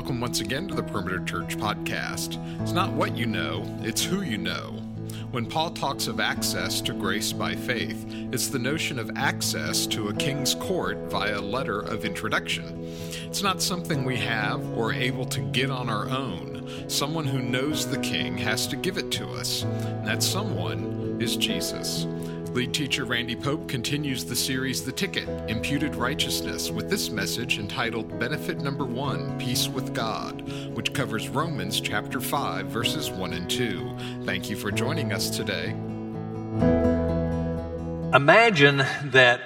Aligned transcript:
Welcome 0.00 0.22
once 0.22 0.40
again 0.40 0.66
to 0.68 0.74
the 0.74 0.82
Perimeter 0.82 1.22
Church 1.26 1.58
podcast. 1.58 2.38
It's 2.62 2.72
not 2.72 2.90
what 2.90 3.18
you 3.18 3.26
know, 3.26 3.66
it's 3.82 4.02
who 4.02 4.22
you 4.22 4.38
know. 4.38 4.80
When 5.30 5.44
Paul 5.44 5.72
talks 5.72 6.06
of 6.06 6.20
access 6.20 6.80
to 6.80 6.94
grace 6.94 7.34
by 7.34 7.54
faith, 7.54 8.06
it's 8.32 8.48
the 8.48 8.58
notion 8.58 8.98
of 8.98 9.10
access 9.14 9.86
to 9.88 10.08
a 10.08 10.14
king's 10.14 10.54
court 10.54 10.96
via 11.10 11.38
a 11.38 11.42
letter 11.42 11.80
of 11.80 12.06
introduction. 12.06 12.82
It's 13.26 13.42
not 13.42 13.60
something 13.60 14.06
we 14.06 14.16
have 14.16 14.66
or 14.70 14.94
able 14.94 15.26
to 15.26 15.40
get 15.52 15.70
on 15.70 15.90
our 15.90 16.08
own. 16.08 16.66
Someone 16.88 17.26
who 17.26 17.40
knows 17.40 17.86
the 17.86 17.98
king 17.98 18.38
has 18.38 18.66
to 18.68 18.76
give 18.76 18.96
it 18.96 19.12
to 19.12 19.28
us. 19.28 19.64
And 19.64 20.06
that 20.06 20.22
someone 20.22 21.18
is 21.20 21.36
Jesus. 21.36 22.06
Lead 22.52 22.74
teacher 22.74 23.04
Randy 23.04 23.36
Pope 23.36 23.68
continues 23.68 24.24
the 24.24 24.34
series 24.34 24.84
The 24.84 24.90
Ticket 24.90 25.28
Imputed 25.48 25.94
Righteousness 25.94 26.68
with 26.68 26.90
this 26.90 27.08
message 27.08 27.60
entitled 27.60 28.18
Benefit 28.18 28.58
Number 28.58 28.84
One 28.84 29.38
Peace 29.38 29.68
with 29.68 29.94
God, 29.94 30.42
which 30.74 30.92
covers 30.92 31.28
Romans 31.28 31.80
chapter 31.80 32.20
5, 32.20 32.66
verses 32.66 33.08
1 33.08 33.34
and 33.34 33.48
2. 33.48 34.24
Thank 34.24 34.50
you 34.50 34.56
for 34.56 34.72
joining 34.72 35.12
us 35.12 35.30
today. 35.30 35.70
Imagine 38.12 38.78
that 39.04 39.40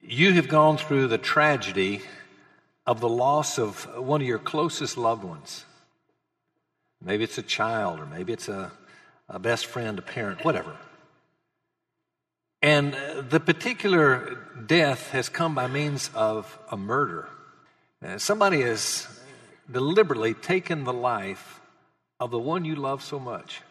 you 0.00 0.32
have 0.32 0.48
gone 0.48 0.78
through 0.78 1.06
the 1.06 1.18
tragedy 1.18 2.00
of 2.84 2.98
the 2.98 3.08
loss 3.08 3.60
of 3.60 3.84
one 3.96 4.20
of 4.20 4.26
your 4.26 4.40
closest 4.40 4.98
loved 4.98 5.22
ones. 5.22 5.64
Maybe 7.00 7.22
it's 7.22 7.38
a 7.38 7.42
child, 7.42 8.00
or 8.00 8.06
maybe 8.06 8.32
it's 8.32 8.48
a, 8.48 8.72
a 9.28 9.38
best 9.38 9.66
friend, 9.66 10.00
a 10.00 10.02
parent, 10.02 10.44
whatever. 10.44 10.76
And 12.66 12.96
the 13.30 13.38
particular 13.38 14.38
death 14.66 15.10
has 15.10 15.28
come 15.28 15.54
by 15.54 15.68
means 15.68 16.10
of 16.16 16.58
a 16.68 16.76
murder. 16.76 17.28
Uh, 18.04 18.18
somebody 18.18 18.62
has 18.62 19.06
deliberately 19.70 20.34
taken 20.34 20.82
the 20.82 20.92
life 20.92 21.60
of 22.18 22.32
the 22.32 22.40
one 22.40 22.64
you 22.64 22.74
love 22.74 23.04
so 23.04 23.20
much. 23.20 23.62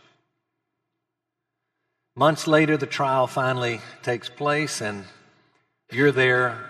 Months 2.16 2.48
later, 2.48 2.78
the 2.78 2.86
trial 2.86 3.28
finally 3.28 3.82
takes 4.02 4.30
place, 4.30 4.80
and 4.80 5.04
you're 5.92 6.14
there 6.14 6.66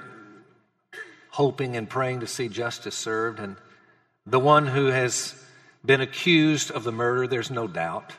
hoping 1.29 1.77
and 1.77 1.87
praying 1.87 2.21
to 2.21 2.27
see 2.27 2.49
justice 2.49 2.95
served. 2.95 3.39
And 3.39 3.55
the 4.25 4.39
one 4.39 4.65
who 4.65 4.87
has 4.87 5.35
been 5.85 6.01
accused 6.01 6.71
of 6.71 6.83
the 6.83 6.91
murder, 6.91 7.27
there's 7.27 7.51
no 7.51 7.67
doubt, 7.67 8.13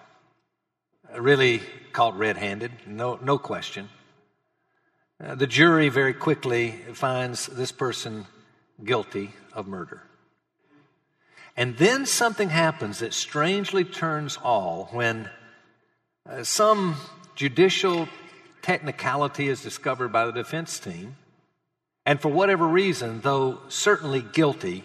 really 1.18 1.60
caught 1.90 2.16
red 2.16 2.36
handed, 2.36 2.70
no, 2.86 3.18
no 3.20 3.36
question. 3.36 3.88
Uh, 5.22 5.34
the 5.34 5.46
jury 5.46 5.88
very 5.88 6.12
quickly 6.12 6.72
finds 6.92 7.46
this 7.46 7.72
person 7.72 8.26
guilty 8.84 9.30
of 9.54 9.66
murder. 9.66 10.02
And 11.56 11.78
then 11.78 12.04
something 12.04 12.50
happens 12.50 12.98
that 12.98 13.14
strangely 13.14 13.82
turns 13.82 14.36
all 14.42 14.90
when 14.92 15.30
uh, 16.28 16.44
some 16.44 16.96
judicial 17.34 18.08
technicality 18.60 19.48
is 19.48 19.62
discovered 19.62 20.08
by 20.08 20.26
the 20.26 20.32
defense 20.32 20.78
team. 20.78 21.16
And 22.04 22.20
for 22.20 22.28
whatever 22.28 22.66
reason, 22.66 23.22
though 23.22 23.60
certainly 23.68 24.20
guilty, 24.20 24.84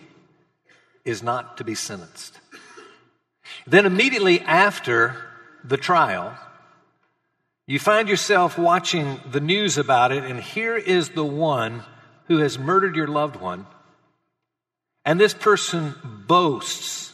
is 1.04 1.22
not 1.22 1.58
to 1.58 1.66
be 1.66 1.76
sentenced. 1.76 2.40
Then, 3.68 3.86
immediately 3.86 4.40
after 4.40 5.18
the 5.64 5.78
trial, 5.78 6.38
you 7.72 7.80
find 7.80 8.10
yourself 8.10 8.58
watching 8.58 9.22
the 9.32 9.40
news 9.40 9.78
about 9.78 10.12
it, 10.12 10.26
and 10.26 10.42
here 10.42 10.76
is 10.76 11.12
the 11.12 11.24
one 11.24 11.84
who 12.26 12.40
has 12.40 12.60
murdered 12.60 12.98
your 12.98 13.08
loved 13.08 13.38
one. 13.38 13.66
And 15.06 15.18
this 15.18 15.34
person 15.34 15.96
boasts 16.04 17.14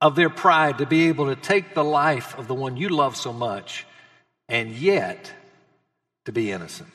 of 0.00 0.16
their 0.16 0.30
pride 0.30 0.78
to 0.78 0.86
be 0.86 1.08
able 1.08 1.26
to 1.26 1.36
take 1.36 1.74
the 1.74 1.84
life 1.84 2.38
of 2.38 2.48
the 2.48 2.54
one 2.54 2.78
you 2.78 2.88
love 2.88 3.14
so 3.14 3.34
much 3.34 3.86
and 4.48 4.72
yet 4.72 5.30
to 6.24 6.32
be 6.32 6.50
innocent. 6.50 6.94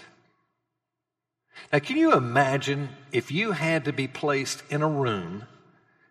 Now, 1.71 1.77
can 1.77 1.97
you 1.97 2.13
imagine 2.13 2.89
if 3.11 3.31
you 3.31 3.51
had 3.51 3.85
to 3.85 3.93
be 3.93 4.07
placed 4.07 4.63
in 4.71 4.81
a 4.81 4.89
room 4.89 5.43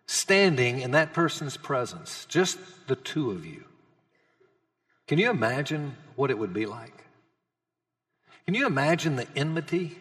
standing 0.05 0.79
in 0.79 0.91
that 0.91 1.11
person's 1.11 1.57
presence, 1.57 2.25
just 2.29 2.57
the 2.87 2.95
two 2.95 3.31
of 3.31 3.45
you? 3.45 3.65
Can 5.07 5.19
you 5.19 5.29
imagine 5.29 5.95
what 6.17 6.31
it 6.31 6.37
would 6.37 6.51
be 6.53 6.65
like? 6.65 7.05
Can 8.45 8.55
you 8.55 8.65
imagine 8.65 9.15
the 9.15 9.27
enmity, 9.35 9.97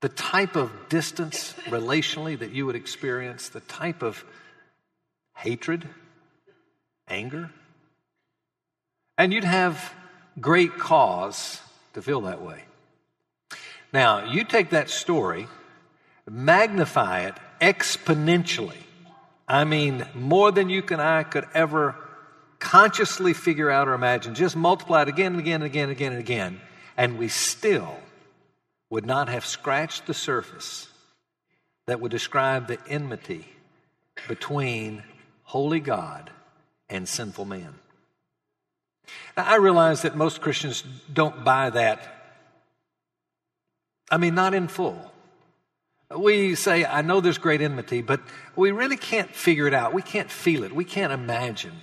the 0.00 0.08
type 0.08 0.56
of 0.56 0.72
distance 0.88 1.54
relationally 1.66 2.38
that 2.38 2.50
you 2.50 2.66
would 2.66 2.74
experience, 2.74 3.48
the 3.48 3.60
type 3.60 4.02
of 4.02 4.24
hatred, 5.36 5.88
anger? 7.06 7.50
And 9.16 9.32
you'd 9.32 9.44
have 9.44 9.94
great 10.40 10.76
cause 10.78 11.60
to 11.94 12.02
feel 12.02 12.22
that 12.22 12.42
way. 12.42 12.64
Now, 13.92 14.24
you 14.24 14.42
take 14.42 14.70
that 14.70 14.90
story, 14.90 15.46
magnify 16.28 17.26
it 17.28 17.34
exponentially. 17.60 18.82
I 19.46 19.64
mean, 19.64 20.04
more 20.14 20.50
than 20.50 20.68
you 20.68 20.82
and 20.90 21.00
I 21.00 21.22
could 21.22 21.46
ever 21.54 21.94
consciously 22.58 23.32
figure 23.32 23.70
out 23.70 23.88
or 23.88 23.94
imagine, 23.94 24.34
just 24.34 24.56
multiply 24.56 25.02
it 25.02 25.08
again 25.08 25.32
and 25.32 25.40
again 25.40 25.62
and 25.62 25.64
again 25.64 25.84
and 25.84 25.92
again 25.92 26.12
and 26.12 26.20
again, 26.20 26.60
and 26.96 27.18
we 27.18 27.28
still 27.28 27.96
would 28.90 29.06
not 29.06 29.28
have 29.28 29.44
scratched 29.44 30.06
the 30.06 30.14
surface 30.14 30.88
that 31.86 32.00
would 32.00 32.10
describe 32.10 32.66
the 32.66 32.78
enmity 32.88 33.46
between 34.26 35.02
holy 35.44 35.80
God 35.80 36.30
and 36.88 37.08
sinful 37.08 37.44
man. 37.44 37.74
Now, 39.36 39.44
I 39.44 39.56
realize 39.56 40.02
that 40.02 40.16
most 40.16 40.40
Christians 40.40 40.84
don't 41.12 41.44
buy 41.44 41.70
that. 41.70 42.00
I 44.10 44.16
mean, 44.16 44.34
not 44.34 44.54
in 44.54 44.68
full. 44.68 45.12
We 46.14 46.54
say, 46.54 46.84
I 46.84 47.02
know 47.02 47.20
there's 47.20 47.38
great 47.38 47.60
enmity, 47.60 48.00
but 48.00 48.20
we 48.56 48.70
really 48.70 48.96
can't 48.96 49.34
figure 49.34 49.66
it 49.66 49.74
out. 49.74 49.92
We 49.92 50.02
can't 50.02 50.30
feel 50.30 50.64
it. 50.64 50.74
We 50.74 50.84
can't 50.84 51.12
imagine 51.12 51.74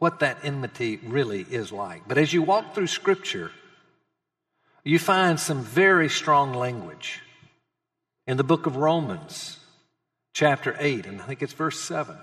what 0.00 0.20
that 0.20 0.38
enmity 0.42 0.98
really 1.04 1.42
is 1.42 1.70
like. 1.70 2.08
But 2.08 2.18
as 2.18 2.32
you 2.32 2.42
walk 2.42 2.74
through 2.74 2.86
Scripture, 2.88 3.52
you 4.82 4.98
find 4.98 5.38
some 5.38 5.62
very 5.62 6.08
strong 6.08 6.54
language. 6.54 7.20
In 8.26 8.38
the 8.38 8.44
book 8.44 8.64
of 8.64 8.76
Romans, 8.76 9.58
chapter 10.32 10.74
8, 10.78 11.04
and 11.04 11.20
I 11.20 11.26
think 11.26 11.42
it's 11.42 11.52
verse 11.52 11.78
7, 11.78 12.16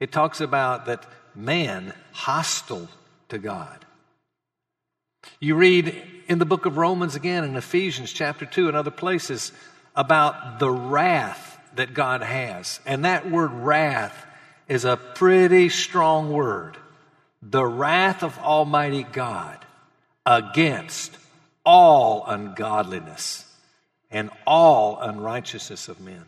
it 0.00 0.12
talks 0.12 0.42
about 0.42 0.84
that 0.84 1.06
man 1.34 1.94
hostile 2.12 2.88
to 3.30 3.38
God. 3.38 3.86
You 5.40 5.54
read 5.54 6.00
in 6.28 6.38
the 6.38 6.44
book 6.44 6.66
of 6.66 6.76
Romans 6.76 7.14
again, 7.14 7.42
in 7.44 7.56
Ephesians 7.56 8.12
chapter 8.12 8.44
2, 8.44 8.68
and 8.68 8.76
other 8.76 8.90
places, 8.90 9.52
about 9.96 10.58
the 10.58 10.70
wrath 10.70 11.58
that 11.74 11.94
God 11.94 12.22
has. 12.22 12.80
And 12.84 13.06
that 13.06 13.30
word 13.30 13.52
wrath 13.52 14.26
is 14.68 14.84
a 14.84 14.98
pretty 14.98 15.70
strong 15.70 16.30
word 16.30 16.76
the 17.42 17.64
wrath 17.64 18.22
of 18.22 18.38
Almighty 18.38 19.04
God 19.04 19.64
against 20.26 21.16
all 21.64 22.24
ungodliness 22.26 23.44
and 24.10 24.30
all 24.46 24.98
unrighteousness 25.00 25.88
of 25.88 26.00
men. 26.00 26.24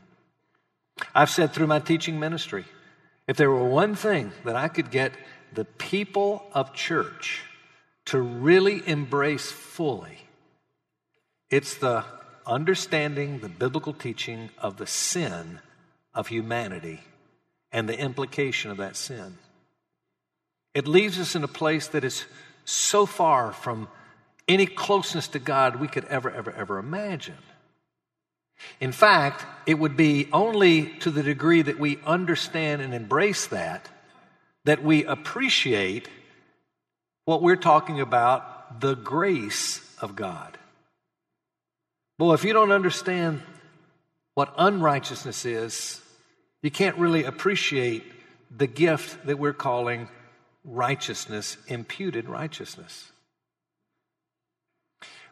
I've 1.15 1.31
said 1.31 1.53
through 1.53 1.67
my 1.67 1.81
teaching 1.81 2.21
ministry, 2.21 2.65
if 3.27 3.37
there 3.37 3.51
were 3.51 3.69
one 3.69 3.95
thing 3.95 4.33
that 4.45 4.57
I 4.57 4.69
could 4.69 4.91
get 4.91 5.13
the 5.53 5.65
people 5.65 6.45
of 6.53 6.75
church 6.75 7.43
to 8.07 8.21
really 8.21 8.87
embrace 8.87 9.51
fully, 9.51 10.19
it's 11.51 11.75
the 11.75 12.05
understanding 12.47 13.41
the 13.41 13.49
biblical 13.49 13.93
teaching 13.93 14.51
of 14.59 14.77
the 14.77 14.87
sin 14.87 15.61
of 16.15 16.29
humanity 16.29 17.01
and 17.73 17.89
the 17.89 17.99
implication 17.99 18.71
of 18.71 18.77
that 18.79 18.97
sin. 18.97 19.39
It 20.75 20.87
leaves 20.87 21.19
us 21.19 21.35
in 21.35 21.45
a 21.45 21.49
place 21.49 21.89
that 21.89 22.05
is 22.05 22.25
so 22.65 23.07
far 23.07 23.53
from 23.53 23.89
any 24.47 24.67
closeness 24.67 25.29
to 25.29 25.39
God 25.39 25.77
we 25.77 25.89
could 25.89 26.05
ever, 26.07 26.31
ever, 26.31 26.53
ever 26.53 26.79
imagine. 26.79 27.39
In 28.81 28.93
fact, 28.93 29.45
it 29.67 29.75
would 29.75 29.97
be 29.97 30.29
only 30.33 30.87
to 30.99 31.11
the 31.11 31.23
degree 31.23 31.63
that 31.63 31.79
we 31.79 31.99
understand 32.05 32.83
and 32.83 32.95
embrace 32.95 33.47
that 33.49 33.89
that 34.65 34.83
we 34.83 35.05
appreciate 35.05 36.09
what 37.25 37.43
we're 37.43 37.57
talking 37.57 38.01
about 38.01 38.81
the 38.81 38.95
grace 38.95 39.97
of 40.01 40.15
God. 40.15 40.59
Well, 42.19 42.35
if 42.35 42.45
you 42.45 42.53
don't 42.53 42.73
understand 42.73 43.43
what 44.35 44.53
unrighteousness 44.59 45.45
is, 45.45 46.03
you 46.63 46.71
can't 46.71 46.97
really 46.99 47.25
appreciate 47.25 48.05
the 48.55 48.67
gift 48.67 49.27
that 49.27 49.39
we're 49.39 49.55
calling 49.55 50.09
righteousness, 50.65 51.57
imputed 51.67 52.29
righteousness. 52.29 53.13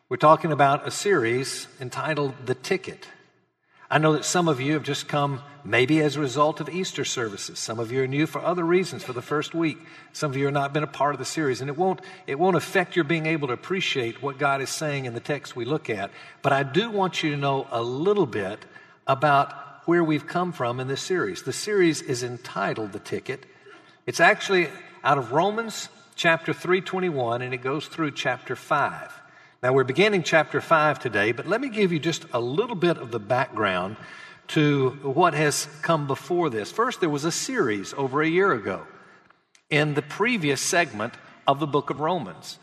We're 0.08 0.16
talking 0.16 0.52
about 0.52 0.86
a 0.86 0.90
series 0.90 1.68
entitled 1.80 2.34
The 2.46 2.54
Ticket. 2.54 3.06
I 3.90 3.98
know 3.98 4.12
that 4.12 4.24
some 4.24 4.48
of 4.48 4.60
you 4.60 4.74
have 4.74 4.82
just 4.82 5.08
come 5.08 5.42
maybe 5.64 6.00
as 6.00 6.16
a 6.16 6.20
result 6.20 6.60
of 6.60 6.68
Easter 6.68 7.04
services. 7.04 7.58
Some 7.58 7.78
of 7.78 7.90
you 7.90 8.02
are 8.02 8.06
new 8.06 8.26
for 8.26 8.42
other 8.42 8.64
reasons 8.64 9.02
for 9.02 9.14
the 9.14 9.22
first 9.22 9.54
week. 9.54 9.78
Some 10.12 10.30
of 10.30 10.36
you 10.36 10.44
have 10.44 10.54
not 10.54 10.74
been 10.74 10.82
a 10.82 10.86
part 10.86 11.14
of 11.14 11.18
the 11.18 11.24
series, 11.24 11.60
and 11.60 11.70
it 11.70 11.76
won't, 11.76 12.00
it 12.26 12.38
won't 12.38 12.56
affect 12.56 12.96
your 12.96 13.04
being 13.04 13.26
able 13.26 13.48
to 13.48 13.54
appreciate 13.54 14.22
what 14.22 14.38
God 14.38 14.60
is 14.60 14.68
saying 14.70 15.06
in 15.06 15.14
the 15.14 15.20
text 15.20 15.56
we 15.56 15.64
look 15.64 15.88
at. 15.88 16.10
But 16.42 16.52
I 16.52 16.62
do 16.62 16.90
want 16.90 17.22
you 17.22 17.30
to 17.30 17.36
know 17.36 17.66
a 17.70 17.82
little 17.82 18.26
bit 18.26 18.64
about 19.06 19.54
where 19.86 20.04
we've 20.04 20.26
come 20.26 20.52
from 20.52 20.80
in 20.80 20.88
this 20.88 21.00
series. 21.00 21.42
The 21.42 21.52
series 21.52 22.02
is 22.02 22.22
entitled 22.22 22.92
The 22.92 22.98
Ticket. 22.98 23.46
It's 24.06 24.20
actually 24.20 24.68
out 25.04 25.18
of 25.18 25.32
Romans 25.32 25.88
chapter 26.16 26.52
321, 26.52 27.42
and 27.42 27.54
it 27.54 27.58
goes 27.58 27.86
through 27.86 28.10
chapter 28.10 28.56
5. 28.56 29.12
Now, 29.62 29.72
we're 29.72 29.84
beginning 29.84 30.22
chapter 30.22 30.60
5 30.60 30.98
today, 30.98 31.32
but 31.32 31.46
let 31.46 31.60
me 31.60 31.68
give 31.68 31.92
you 31.92 31.98
just 31.98 32.24
a 32.32 32.40
little 32.40 32.76
bit 32.76 32.96
of 32.96 33.10
the 33.10 33.18
background 33.18 33.96
to 34.48 34.90
what 35.02 35.34
has 35.34 35.66
come 35.82 36.06
before 36.06 36.50
this. 36.50 36.72
First, 36.72 37.00
there 37.00 37.10
was 37.10 37.24
a 37.24 37.32
series 37.32 37.92
over 37.94 38.22
a 38.22 38.28
year 38.28 38.52
ago 38.52 38.86
in 39.70 39.94
the 39.94 40.02
previous 40.02 40.60
segment 40.60 41.14
of 41.46 41.60
the 41.60 41.66
book 41.66 41.90
of 41.90 42.00
Romans. 42.00 42.58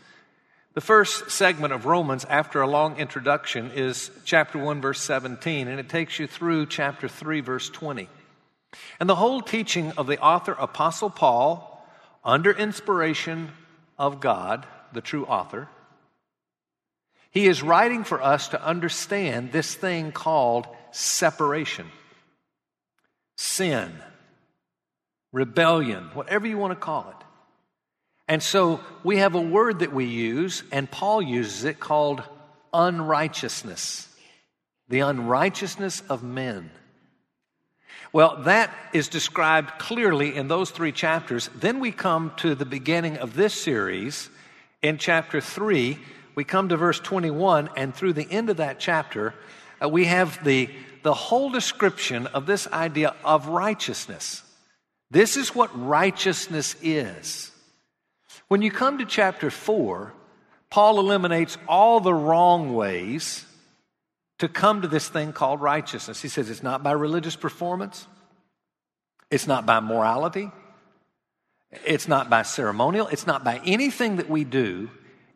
The 0.74 0.80
first 0.80 1.30
segment 1.30 1.72
of 1.72 1.86
Romans, 1.86 2.26
after 2.26 2.60
a 2.60 2.68
long 2.68 2.98
introduction, 2.98 3.70
is 3.70 4.10
chapter 4.24 4.58
1, 4.58 4.80
verse 4.80 5.00
17, 5.00 5.68
and 5.68 5.80
it 5.80 5.88
takes 5.88 6.18
you 6.18 6.26
through 6.26 6.66
chapter 6.66 7.08
3, 7.08 7.40
verse 7.40 7.70
20. 7.70 8.08
And 9.00 9.08
the 9.08 9.14
whole 9.14 9.40
teaching 9.40 9.92
of 9.92 10.06
the 10.06 10.20
author, 10.20 10.52
Apostle 10.52 11.08
Paul, 11.08 11.75
under 12.26 12.50
inspiration 12.50 13.52
of 13.96 14.20
God, 14.20 14.66
the 14.92 15.00
true 15.00 15.24
author, 15.24 15.68
he 17.30 17.46
is 17.46 17.62
writing 17.62 18.02
for 18.02 18.20
us 18.20 18.48
to 18.48 18.62
understand 18.62 19.52
this 19.52 19.74
thing 19.74 20.10
called 20.10 20.66
separation, 20.90 21.86
sin, 23.36 23.92
rebellion, 25.32 26.10
whatever 26.14 26.46
you 26.46 26.58
want 26.58 26.72
to 26.72 26.84
call 26.84 27.08
it. 27.10 27.26
And 28.26 28.42
so 28.42 28.80
we 29.04 29.18
have 29.18 29.36
a 29.36 29.40
word 29.40 29.78
that 29.78 29.92
we 29.92 30.06
use, 30.06 30.64
and 30.72 30.90
Paul 30.90 31.22
uses 31.22 31.62
it 31.62 31.78
called 31.78 32.22
unrighteousness. 32.72 34.08
The 34.88 35.00
unrighteousness 35.00 36.02
of 36.08 36.24
men. 36.24 36.70
Well, 38.12 38.42
that 38.44 38.72
is 38.92 39.08
described 39.08 39.78
clearly 39.78 40.34
in 40.34 40.48
those 40.48 40.70
three 40.70 40.92
chapters. 40.92 41.50
Then 41.54 41.80
we 41.80 41.92
come 41.92 42.32
to 42.38 42.54
the 42.54 42.64
beginning 42.64 43.18
of 43.18 43.34
this 43.34 43.54
series 43.54 44.30
in 44.82 44.98
chapter 44.98 45.40
3 45.40 45.98
we 46.36 46.44
come 46.44 46.68
to 46.68 46.76
verse 46.76 47.00
21, 47.00 47.70
and 47.76 47.94
through 47.94 48.12
the 48.12 48.30
end 48.30 48.50
of 48.50 48.58
that 48.58 48.78
chapter, 48.78 49.34
uh, 49.82 49.88
we 49.88 50.04
have 50.04 50.44
the, 50.44 50.68
the 51.02 51.14
whole 51.14 51.48
description 51.50 52.26
of 52.28 52.44
this 52.44 52.68
idea 52.68 53.16
of 53.24 53.48
righteousness. 53.48 54.42
This 55.10 55.38
is 55.38 55.54
what 55.54 55.70
righteousness 55.74 56.76
is. 56.82 57.50
When 58.48 58.60
you 58.60 58.70
come 58.70 58.98
to 58.98 59.06
chapter 59.06 59.50
4, 59.50 60.12
Paul 60.68 61.00
eliminates 61.00 61.56
all 61.66 62.00
the 62.00 62.12
wrong 62.12 62.74
ways 62.74 63.45
to 64.38 64.48
come 64.48 64.82
to 64.82 64.88
this 64.88 65.08
thing 65.08 65.32
called 65.32 65.60
righteousness. 65.60 66.20
He 66.20 66.28
says 66.28 66.50
it's 66.50 66.62
not 66.62 66.82
by 66.82 66.92
religious 66.92 67.36
performance, 67.36 68.06
it's 69.30 69.46
not 69.46 69.66
by 69.66 69.80
morality, 69.80 70.50
it's 71.84 72.08
not 72.08 72.28
by 72.30 72.42
ceremonial, 72.42 73.08
it's 73.08 73.26
not 73.26 73.44
by 73.44 73.60
anything 73.64 74.16
that 74.16 74.28
we 74.28 74.44
do. 74.44 74.90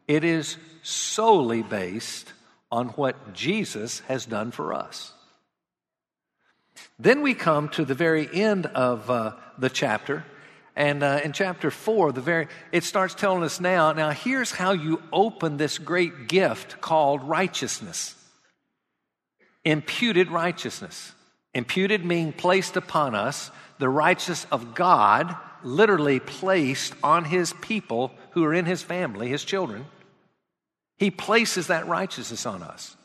It 0.06 0.24
is 0.24 0.56
solely 0.82 1.62
based 1.62 2.32
on 2.70 2.88
what 2.90 3.32
Jesus 3.32 4.00
has 4.00 4.26
done 4.26 4.50
for 4.50 4.72
us. 4.74 5.12
Then 6.98 7.22
we 7.22 7.34
come 7.34 7.68
to 7.70 7.84
the 7.84 7.94
very 7.94 8.28
end 8.32 8.66
of 8.66 9.10
uh, 9.10 9.32
the 9.58 9.70
chapter, 9.70 10.24
and 10.76 11.02
uh, 11.02 11.20
in 11.24 11.32
chapter 11.32 11.70
four, 11.70 12.12
the 12.12 12.20
very 12.20 12.48
it 12.72 12.84
starts 12.84 13.14
telling 13.14 13.42
us 13.42 13.60
now. 13.60 13.92
Now 13.92 14.10
here's 14.10 14.52
how 14.52 14.72
you 14.72 15.02
open 15.12 15.56
this 15.56 15.78
great 15.78 16.28
gift 16.28 16.80
called 16.80 17.22
righteousness. 17.22 18.14
Imputed 19.64 20.30
righteousness. 20.30 21.12
Imputed 21.54 22.04
meaning 22.04 22.32
placed 22.32 22.76
upon 22.76 23.14
us 23.14 23.50
the 23.78 23.88
righteousness 23.88 24.46
of 24.52 24.74
God, 24.74 25.34
literally 25.62 26.20
placed 26.20 26.94
on 27.02 27.24
His 27.24 27.52
people 27.60 28.12
who 28.32 28.44
are 28.44 28.54
in 28.54 28.66
His 28.66 28.82
family, 28.82 29.28
His 29.28 29.44
children. 29.44 29.86
He 30.98 31.10
places 31.10 31.68
that 31.68 31.88
righteousness 31.88 32.44
on 32.44 32.62
us. 32.62 32.96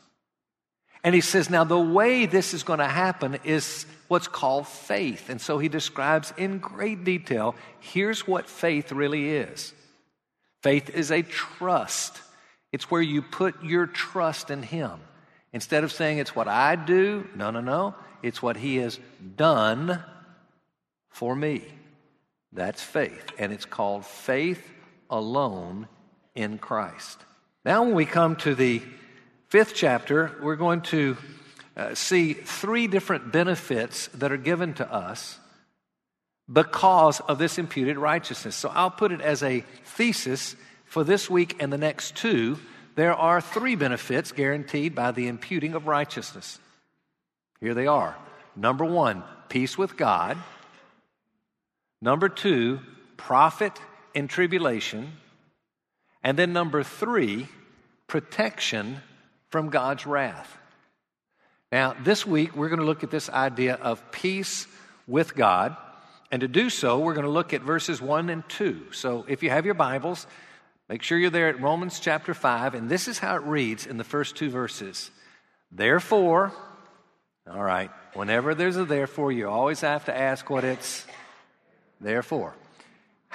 And 1.06 1.14
he 1.14 1.20
says, 1.20 1.48
now 1.48 1.62
the 1.62 1.78
way 1.78 2.26
this 2.26 2.52
is 2.52 2.64
going 2.64 2.80
to 2.80 2.88
happen 2.88 3.38
is 3.44 3.86
what's 4.08 4.26
called 4.26 4.66
faith. 4.66 5.30
And 5.30 5.40
so 5.40 5.58
he 5.58 5.68
describes 5.68 6.34
in 6.36 6.58
great 6.58 7.04
detail 7.04 7.54
here's 7.78 8.26
what 8.26 8.48
faith 8.48 8.90
really 8.90 9.30
is 9.30 9.72
faith 10.62 10.90
is 10.90 11.12
a 11.12 11.22
trust, 11.22 12.20
it's 12.72 12.90
where 12.90 13.00
you 13.00 13.22
put 13.22 13.62
your 13.62 13.86
trust 13.86 14.50
in 14.50 14.64
him. 14.64 14.98
Instead 15.56 15.84
of 15.84 15.90
saying 15.90 16.18
it's 16.18 16.36
what 16.36 16.48
I 16.48 16.76
do, 16.76 17.26
no, 17.34 17.50
no, 17.50 17.62
no. 17.62 17.94
It's 18.22 18.42
what 18.42 18.58
he 18.58 18.76
has 18.76 19.00
done 19.36 20.04
for 21.08 21.34
me. 21.34 21.64
That's 22.52 22.82
faith. 22.82 23.32
And 23.38 23.54
it's 23.54 23.64
called 23.64 24.04
faith 24.04 24.62
alone 25.08 25.88
in 26.34 26.58
Christ. 26.58 27.24
Now, 27.64 27.84
when 27.84 27.94
we 27.94 28.04
come 28.04 28.36
to 28.36 28.54
the 28.54 28.82
fifth 29.48 29.72
chapter, 29.74 30.36
we're 30.42 30.56
going 30.56 30.82
to 30.82 31.16
uh, 31.74 31.94
see 31.94 32.34
three 32.34 32.86
different 32.86 33.32
benefits 33.32 34.08
that 34.08 34.30
are 34.30 34.36
given 34.36 34.74
to 34.74 34.92
us 34.92 35.38
because 36.52 37.20
of 37.20 37.38
this 37.38 37.56
imputed 37.56 37.96
righteousness. 37.96 38.56
So 38.56 38.68
I'll 38.74 38.90
put 38.90 39.10
it 39.10 39.22
as 39.22 39.42
a 39.42 39.64
thesis 39.84 40.54
for 40.84 41.02
this 41.02 41.30
week 41.30 41.56
and 41.60 41.72
the 41.72 41.78
next 41.78 42.14
two. 42.14 42.58
There 42.96 43.14
are 43.14 43.42
three 43.42 43.76
benefits 43.76 44.32
guaranteed 44.32 44.94
by 44.94 45.12
the 45.12 45.28
imputing 45.28 45.74
of 45.74 45.86
righteousness. 45.86 46.58
Here 47.60 47.74
they 47.74 47.86
are. 47.86 48.16
Number 48.56 48.86
one, 48.86 49.22
peace 49.50 49.76
with 49.76 49.98
God. 49.98 50.38
Number 52.00 52.30
two, 52.30 52.80
profit 53.18 53.78
in 54.14 54.28
tribulation. 54.28 55.12
And 56.22 56.38
then 56.38 56.54
number 56.54 56.82
three, 56.82 57.48
protection 58.06 59.02
from 59.50 59.68
God's 59.68 60.06
wrath. 60.06 60.56
Now, 61.70 61.94
this 62.02 62.26
week 62.26 62.56
we're 62.56 62.70
going 62.70 62.80
to 62.80 62.86
look 62.86 63.04
at 63.04 63.10
this 63.10 63.28
idea 63.28 63.74
of 63.74 64.10
peace 64.10 64.66
with 65.06 65.34
God. 65.34 65.76
And 66.32 66.40
to 66.40 66.48
do 66.48 66.70
so, 66.70 66.98
we're 66.98 67.14
going 67.14 67.26
to 67.26 67.30
look 67.30 67.52
at 67.52 67.60
verses 67.60 68.00
1 68.00 68.30
and 68.30 68.48
2. 68.48 68.92
So 68.92 69.26
if 69.28 69.42
you 69.42 69.50
have 69.50 69.66
your 69.66 69.74
Bibles, 69.74 70.26
make 70.88 71.02
sure 71.02 71.18
you're 71.18 71.30
there 71.30 71.48
at 71.48 71.60
Romans 71.60 72.00
chapter 72.00 72.34
5. 72.34 72.74
And 72.74 72.88
this 72.88 73.08
is 73.08 73.18
how 73.18 73.36
it 73.36 73.42
reads 73.42 73.86
in 73.86 73.96
the 73.96 74.04
first 74.04 74.36
two 74.36 74.50
verses. 74.50 75.10
Therefore, 75.70 76.52
all 77.50 77.62
right, 77.62 77.90
whenever 78.14 78.54
there's 78.54 78.76
a 78.76 78.84
therefore, 78.84 79.32
you 79.32 79.48
always 79.48 79.80
have 79.80 80.04
to 80.06 80.16
ask 80.16 80.48
what 80.50 80.64
it's 80.64 81.06
there 82.00 82.22
for 82.22 82.54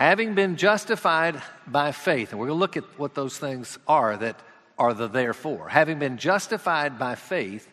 having 0.02 0.34
been 0.34 0.56
justified 0.56 1.40
by 1.68 1.92
faith, 1.92 2.32
and 2.32 2.40
we're 2.40 2.48
going 2.48 2.58
to 2.58 2.60
look 2.60 2.76
at 2.76 2.84
what 2.98 3.14
those 3.14 3.38
things 3.38 3.78
are 3.88 4.18
that 4.18 4.40
are 4.76 4.96
the 4.96 5.08
therefore. 5.08 5.70
Having 5.70 6.00
been 6.00 6.18
justified 6.18 6.98
by 6.98 7.14
faith, 7.14 7.68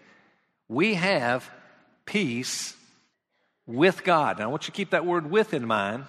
we 0.69 0.93
have 0.93 1.51
peace 2.05 2.77
with 3.67 4.05
God. 4.05 4.39
Now, 4.39 4.45
I 4.45 4.47
want 4.49 4.65
you 4.65 4.73
to 4.73 4.77
keep 4.77 4.91
that 4.91 5.07
word 5.07 5.31
with 5.31 5.55
in 5.55 5.67
mind 5.67 6.05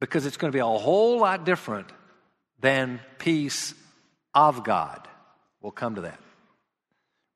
because 0.00 0.24
it's 0.24 0.38
going 0.38 0.50
to 0.50 0.56
be 0.56 0.60
a 0.60 0.64
whole 0.64 1.18
lot 1.18 1.44
different 1.44 1.88
than 2.60 3.00
peace 3.18 3.74
of 4.34 4.64
God. 4.64 5.06
We'll 5.60 5.72
come 5.72 5.96
to 5.96 6.02
that. 6.02 6.18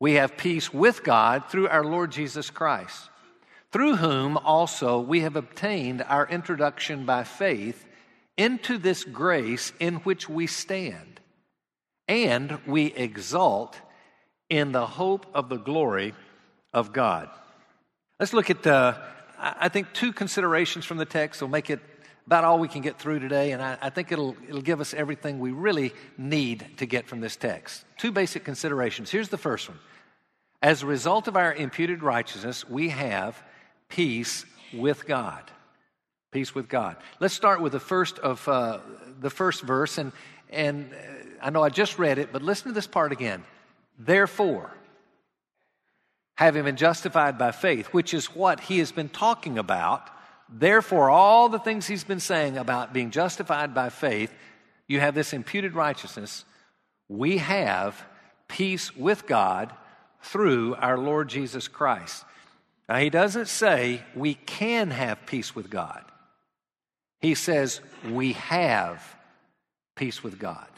We 0.00 0.14
have 0.14 0.36
peace 0.36 0.72
with 0.72 1.04
God 1.04 1.44
through 1.48 1.68
our 1.68 1.84
Lord 1.84 2.12
Jesus 2.12 2.50
Christ 2.50 3.08
through 3.74 3.96
whom 3.96 4.36
also 4.36 5.00
we 5.00 5.22
have 5.22 5.34
obtained 5.34 6.00
our 6.00 6.28
introduction 6.28 7.04
by 7.04 7.24
faith 7.24 7.84
into 8.36 8.78
this 8.78 9.02
grace 9.02 9.72
in 9.80 9.96
which 9.96 10.28
we 10.28 10.46
stand, 10.46 11.18
and 12.06 12.56
we 12.68 12.86
exult 12.94 13.76
in 14.48 14.70
the 14.70 14.86
hope 14.86 15.26
of 15.34 15.48
the 15.48 15.56
glory 15.56 16.14
of 16.72 16.92
God. 16.92 17.28
Let's 18.20 18.32
look 18.32 18.48
at, 18.48 18.64
uh, 18.64 18.96
I 19.40 19.68
think, 19.68 19.92
two 19.92 20.12
considerations 20.12 20.84
from 20.84 20.98
the 20.98 21.04
text 21.04 21.40
will 21.40 21.48
make 21.48 21.68
it 21.68 21.80
about 22.26 22.44
all 22.44 22.58
we 22.58 22.68
can 22.68 22.80
get 22.80 22.98
through 22.98 23.18
today, 23.18 23.52
and 23.52 23.62
I, 23.62 23.76
I 23.82 23.90
think 23.90 24.10
it'll, 24.10 24.36
it'll 24.48 24.62
give 24.62 24.80
us 24.80 24.94
everything 24.94 25.40
we 25.40 25.50
really 25.50 25.92
need 26.16 26.66
to 26.78 26.86
get 26.86 27.06
from 27.06 27.20
this 27.20 27.36
text. 27.36 27.84
Two 27.98 28.12
basic 28.12 28.44
considerations. 28.44 29.10
Here's 29.10 29.28
the 29.28 29.38
first 29.38 29.68
one. 29.68 29.78
As 30.62 30.82
a 30.82 30.86
result 30.86 31.28
of 31.28 31.36
our 31.36 31.52
imputed 31.52 32.02
righteousness, 32.02 32.66
we 32.66 32.88
have 32.88 33.42
peace 33.88 34.46
with 34.72 35.06
God. 35.06 35.42
Peace 36.32 36.54
with 36.54 36.68
God. 36.68 36.96
Let's 37.20 37.34
start 37.34 37.60
with 37.60 37.72
the 37.72 37.80
first 37.80 38.18
of 38.18 38.48
uh, 38.48 38.80
the 39.20 39.30
first 39.30 39.62
verse, 39.62 39.98
and 39.98 40.10
and 40.50 40.90
I 41.42 41.50
know 41.50 41.62
I 41.62 41.68
just 41.68 41.98
read 41.98 42.18
it, 42.18 42.32
but 42.32 42.42
listen 42.42 42.68
to 42.68 42.72
this 42.72 42.86
part 42.86 43.12
again. 43.12 43.44
Therefore, 43.98 44.72
having 46.36 46.64
been 46.64 46.76
justified 46.76 47.38
by 47.38 47.52
faith, 47.52 47.88
which 47.88 48.14
is 48.14 48.26
what 48.34 48.60
he 48.60 48.78
has 48.78 48.90
been 48.90 49.08
talking 49.08 49.58
about. 49.58 50.10
Therefore, 50.48 51.10
all 51.10 51.48
the 51.48 51.58
things 51.58 51.86
he's 51.86 52.04
been 52.04 52.20
saying 52.20 52.56
about 52.58 52.92
being 52.92 53.10
justified 53.10 53.74
by 53.74 53.88
faith, 53.88 54.32
you 54.86 55.00
have 55.00 55.14
this 55.14 55.32
imputed 55.32 55.74
righteousness. 55.74 56.44
We 57.08 57.38
have 57.38 58.02
peace 58.48 58.94
with 58.94 59.26
God 59.26 59.72
through 60.22 60.74
our 60.76 60.98
Lord 60.98 61.28
Jesus 61.28 61.68
Christ. 61.68 62.24
Now, 62.88 62.96
he 62.96 63.10
doesn't 63.10 63.48
say 63.48 64.02
we 64.14 64.34
can 64.34 64.90
have 64.90 65.26
peace 65.26 65.54
with 65.54 65.70
God. 65.70 66.04
He 67.20 67.34
says 67.34 67.80
we 68.10 68.34
have 68.34 69.02
peace 69.96 70.22
with 70.22 70.38
God. 70.38 70.68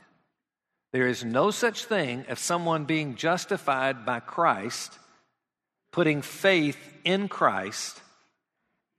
There 0.92 1.08
is 1.08 1.25
no 1.25 1.50
such 1.50 1.85
thing 1.85 2.25
as 2.28 2.38
someone 2.38 2.85
being 2.85 3.16
justified 3.16 4.06
by 4.06 4.20
Christ, 4.20 4.96
putting 5.90 6.23
faith 6.23 6.78
in 7.04 7.28
Christ, 7.28 8.00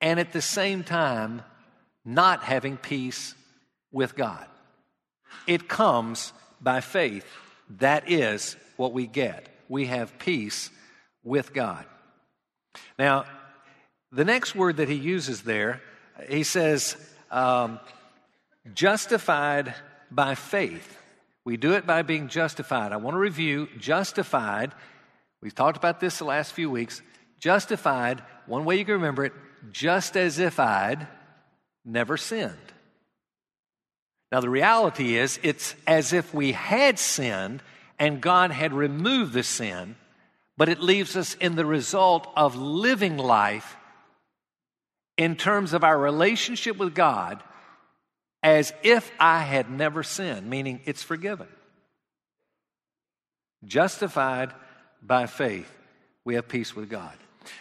and 0.01 0.19
at 0.19 0.33
the 0.33 0.41
same 0.41 0.83
time 0.83 1.41
not 2.05 2.43
having 2.43 2.77
peace 2.77 3.35
with 3.91 4.15
God. 4.15 4.45
It 5.45 5.67
comes 5.67 6.33
by 6.61 6.81
faith. 6.81 7.25
That 7.79 8.09
is 8.09 8.55
what 8.77 8.93
we 8.93 9.07
get. 9.07 9.47
We 9.69 9.87
have 9.87 10.17
peace 10.19 10.69
with 11.23 11.53
God. 11.53 11.85
Now, 12.97 13.25
the 14.11 14.25
next 14.25 14.55
word 14.55 14.77
that 14.77 14.87
he 14.87 14.95
uses 14.95 15.41
there, 15.41 15.81
he 16.29 16.43
says, 16.43 16.95
um, 17.29 17.79
justified 18.73 19.73
by 20.09 20.35
faith. 20.35 20.97
We 21.43 21.57
do 21.57 21.73
it 21.73 21.85
by 21.85 22.01
being 22.01 22.27
justified. 22.27 22.91
I 22.91 22.97
want 22.97 23.15
to 23.15 23.19
review 23.19 23.67
justified. 23.77 24.73
We've 25.41 25.55
talked 25.55 25.77
about 25.77 25.99
this 25.99 26.17
the 26.19 26.25
last 26.25 26.53
few 26.53 26.69
weeks. 26.69 27.01
Justified, 27.39 28.23
one 28.47 28.65
way 28.65 28.77
you 28.77 28.85
can 28.85 28.95
remember 28.95 29.25
it, 29.25 29.33
just 29.71 30.17
as 30.17 30.39
if 30.39 30.59
I'd 30.59 31.07
never 31.85 32.17
sinned. 32.17 32.53
Now, 34.31 34.41
the 34.41 34.49
reality 34.49 35.17
is, 35.17 35.39
it's 35.41 35.73
as 35.85 36.11
if 36.11 36.33
we 36.33 36.51
had 36.51 36.99
sinned 36.99 37.61
and 37.97 38.21
God 38.21 38.51
had 38.51 38.73
removed 38.73 39.33
the 39.33 39.43
sin, 39.43 39.95
but 40.57 40.69
it 40.69 40.81
leaves 40.81 41.15
us 41.15 41.35
in 41.35 41.55
the 41.55 41.65
result 41.65 42.27
of 42.35 42.55
living 42.55 43.17
life 43.17 43.77
in 45.17 45.35
terms 45.35 45.73
of 45.73 45.83
our 45.83 45.97
relationship 45.97 46.77
with 46.77 46.93
God 46.93 47.41
as 48.43 48.73
if 48.83 49.11
I 49.19 49.41
had 49.41 49.71
never 49.71 50.03
sinned, 50.03 50.49
meaning 50.49 50.81
it's 50.85 51.03
forgiven. 51.03 51.47
Justified 53.65 54.53
by 55.01 55.25
faith, 55.25 55.71
we 56.23 56.35
have 56.35 56.47
peace 56.47 56.75
with 56.75 56.89
God. 56.89 57.17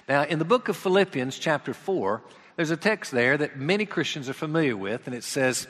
Now, 0.09 0.25
in 0.25 0.38
the 0.38 0.45
book 0.45 0.69
of 0.69 0.76
Philippians, 0.76 1.38
chapter 1.38 1.75
4, 1.75 2.23
there's 2.57 2.71
a 2.71 2.76
text 2.76 3.12
there 3.12 3.37
that 3.37 3.59
many 3.59 3.87
Christians 3.87 4.28
are 4.28 4.35
familiar 4.35 4.76
with, 4.76 5.07
and 5.07 5.14
it 5.14 5.25
says, 5.25 5.66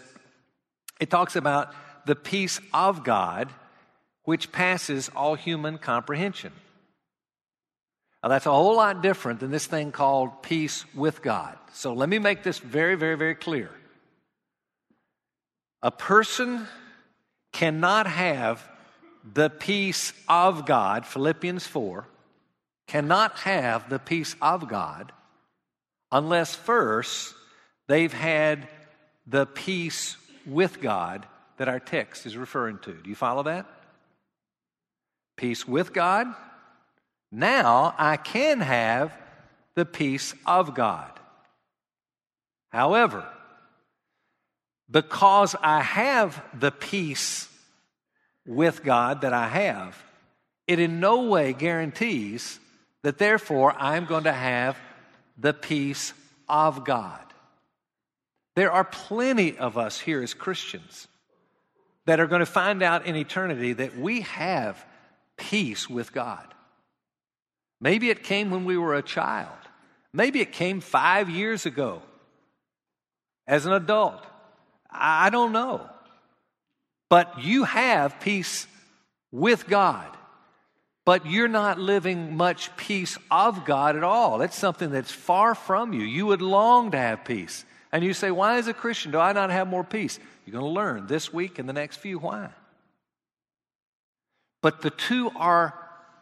it 1.00 1.10
talks 1.10 1.36
about 1.36 1.74
the 2.06 2.16
peace 2.16 2.60
of 2.72 3.04
God 3.04 3.48
which 4.24 4.52
passes 4.52 5.08
all 5.14 5.34
human 5.34 5.78
comprehension. 5.78 6.52
Now, 8.22 8.30
that's 8.30 8.46
a 8.46 8.50
whole 8.50 8.76
lot 8.76 9.02
different 9.02 9.40
than 9.40 9.50
this 9.50 9.66
thing 9.66 9.92
called 9.92 10.42
peace 10.42 10.84
with 10.94 11.22
God. 11.22 11.56
So 11.72 11.92
let 11.92 12.08
me 12.08 12.18
make 12.18 12.42
this 12.42 12.58
very, 12.58 12.96
very, 12.96 13.16
very 13.16 13.34
clear. 13.34 13.70
A 15.82 15.90
person 15.90 16.66
cannot 17.52 18.06
have 18.06 18.68
the 19.32 19.48
peace 19.48 20.12
of 20.28 20.66
God, 20.66 21.06
Philippians 21.06 21.66
4, 21.66 22.06
cannot 22.86 23.38
have 23.40 23.88
the 23.88 23.98
peace 23.98 24.34
of 24.40 24.68
God 24.68 25.12
unless 26.12 26.54
first 26.54 27.34
they've 27.88 28.12
had 28.12 28.68
the 29.26 29.46
peace 29.46 30.16
with 30.46 30.80
God 30.80 31.26
that 31.56 31.68
our 31.68 31.80
text 31.80 32.26
is 32.26 32.36
referring 32.36 32.78
to. 32.80 32.92
Do 32.92 33.08
you 33.08 33.16
follow 33.16 33.42
that? 33.44 33.66
Peace 35.36 35.66
with 35.66 35.92
God 35.92 36.32
now 37.30 37.94
I 37.98 38.16
can 38.16 38.60
have 38.60 39.12
the 39.74 39.84
peace 39.84 40.34
of 40.46 40.74
God. 40.74 41.10
However, 42.70 43.26
because 44.90 45.56
I 45.60 45.82
have 45.82 46.42
the 46.58 46.70
peace 46.70 47.48
with 48.46 48.84
God 48.84 49.22
that 49.22 49.32
I 49.32 49.48
have, 49.48 50.00
it 50.66 50.78
in 50.78 51.00
no 51.00 51.24
way 51.24 51.52
guarantees 51.52 52.60
that 53.02 53.18
therefore 53.18 53.74
I'm 53.78 54.04
going 54.04 54.24
to 54.24 54.32
have 54.32 54.76
the 55.38 55.52
peace 55.52 56.12
of 56.48 56.84
God. 56.84 57.20
There 58.54 58.72
are 58.72 58.84
plenty 58.84 59.56
of 59.58 59.76
us 59.76 60.00
here 60.00 60.22
as 60.22 60.32
Christians 60.32 61.08
that 62.06 62.20
are 62.20 62.26
going 62.26 62.40
to 62.40 62.46
find 62.46 62.82
out 62.82 63.06
in 63.06 63.16
eternity 63.16 63.74
that 63.74 63.98
we 63.98 64.22
have 64.22 64.82
peace 65.36 65.90
with 65.90 66.12
God. 66.12 66.46
Maybe 67.80 68.08
it 68.10 68.22
came 68.22 68.50
when 68.50 68.64
we 68.64 68.78
were 68.78 68.94
a 68.94 69.02
child. 69.02 69.50
Maybe 70.12 70.40
it 70.40 70.52
came 70.52 70.80
five 70.80 71.28
years 71.28 71.66
ago 71.66 72.00
as 73.46 73.66
an 73.66 73.72
adult. 73.72 74.24
I 74.90 75.28
don't 75.28 75.52
know. 75.52 75.86
But 77.10 77.42
you 77.42 77.64
have 77.64 78.20
peace 78.20 78.66
with 79.30 79.68
God. 79.68 80.06
But 81.06 81.24
you're 81.24 81.48
not 81.48 81.78
living 81.78 82.36
much 82.36 82.76
peace 82.76 83.16
of 83.30 83.64
God 83.64 83.96
at 83.96 84.02
all. 84.02 84.38
That's 84.38 84.58
something 84.58 84.90
that's 84.90 85.12
far 85.12 85.54
from 85.54 85.92
you. 85.92 86.02
You 86.02 86.26
would 86.26 86.42
long 86.42 86.90
to 86.90 86.98
have 86.98 87.24
peace. 87.24 87.64
And 87.92 88.04
you 88.04 88.12
say, 88.12 88.32
Why, 88.32 88.58
as 88.58 88.66
a 88.66 88.74
Christian, 88.74 89.12
do 89.12 89.18
I 89.18 89.32
not 89.32 89.50
have 89.50 89.68
more 89.68 89.84
peace? 89.84 90.18
You're 90.44 90.60
going 90.60 90.64
to 90.64 90.70
learn 90.78 91.06
this 91.06 91.32
week 91.32 91.60
and 91.60 91.68
the 91.68 91.72
next 91.72 91.98
few 91.98 92.18
why. 92.18 92.50
But 94.62 94.82
the 94.82 94.90
two 94.90 95.30
are 95.36 95.74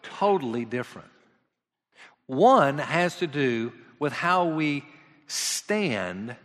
totally 0.03 0.67
different. 0.67 1.09
One 2.27 2.77
has 2.77 3.17
to 3.17 3.27
do 3.27 3.73
with 3.99 4.13
how 4.13 4.45
we 4.45 4.85
stand 5.27 6.37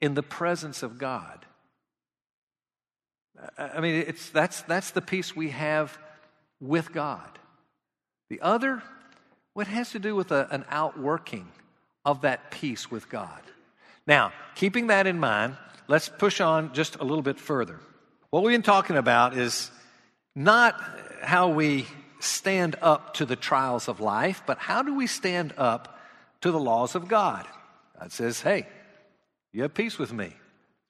in 0.00 0.14
the 0.14 0.22
presence 0.22 0.82
of 0.82 0.98
God. 0.98 1.44
I 3.58 3.80
mean, 3.80 4.04
it's, 4.06 4.30
that's, 4.30 4.62
that's 4.62 4.92
the 4.92 5.02
peace 5.02 5.36
we 5.36 5.50
have 5.50 5.98
with 6.60 6.92
God. 6.92 7.38
The 8.30 8.40
other, 8.40 8.82
what 9.54 9.66
has 9.66 9.90
to 9.90 9.98
do 9.98 10.14
with 10.14 10.32
a, 10.32 10.48
an 10.50 10.64
outworking 10.68 11.48
of 12.04 12.22
that 12.22 12.50
peace 12.50 12.90
with 12.90 13.08
God. 13.08 13.40
Now, 14.06 14.32
keeping 14.54 14.86
that 14.88 15.06
in 15.06 15.18
mind, 15.18 15.56
let's 15.88 16.08
push 16.08 16.40
on 16.40 16.72
just 16.72 16.96
a 16.96 17.04
little 17.04 17.22
bit 17.22 17.38
further. 17.38 17.80
What 18.30 18.42
we've 18.42 18.54
been 18.54 18.62
talking 18.62 18.96
about 18.96 19.36
is 19.36 19.70
not 20.34 20.80
how 21.22 21.48
we 21.48 21.86
stand 22.20 22.76
up 22.82 23.14
to 23.14 23.26
the 23.26 23.36
trials 23.36 23.88
of 23.88 24.00
life, 24.00 24.42
but 24.46 24.58
how 24.58 24.82
do 24.82 24.94
we 24.94 25.06
stand 25.06 25.54
up 25.56 25.98
to 26.40 26.50
the 26.50 26.58
laws 26.58 26.94
of 26.94 27.08
God? 27.08 27.46
God 27.98 28.12
says, 28.12 28.40
hey, 28.40 28.66
you 29.52 29.62
have 29.62 29.74
peace 29.74 29.98
with 29.98 30.12
me. 30.12 30.26
As 30.26 30.32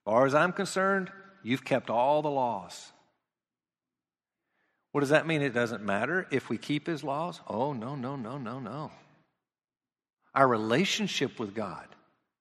far 0.05 0.27
as 0.27 0.35
I'm 0.35 0.53
concerned, 0.53 1.11
you've 1.43 1.65
kept 1.65 1.91
all 1.91 2.23
the 2.23 2.31
laws. 2.31 2.93
What 4.99 5.03
does 5.03 5.11
that 5.11 5.29
mean? 5.29 5.43
It 5.43 5.55
doesn't 5.55 5.85
matter 5.85 6.27
if 6.33 6.49
we 6.49 6.59
keep 6.59 6.89
his 6.89 7.05
laws? 7.05 7.41
Oh, 7.47 7.73
no, 7.73 7.95
no, 7.95 8.17
no, 8.17 8.37
no, 8.37 8.59
no. 8.59 8.91
Our 10.35 10.49
relationship 10.49 11.39
with 11.39 11.55
God, 11.55 11.87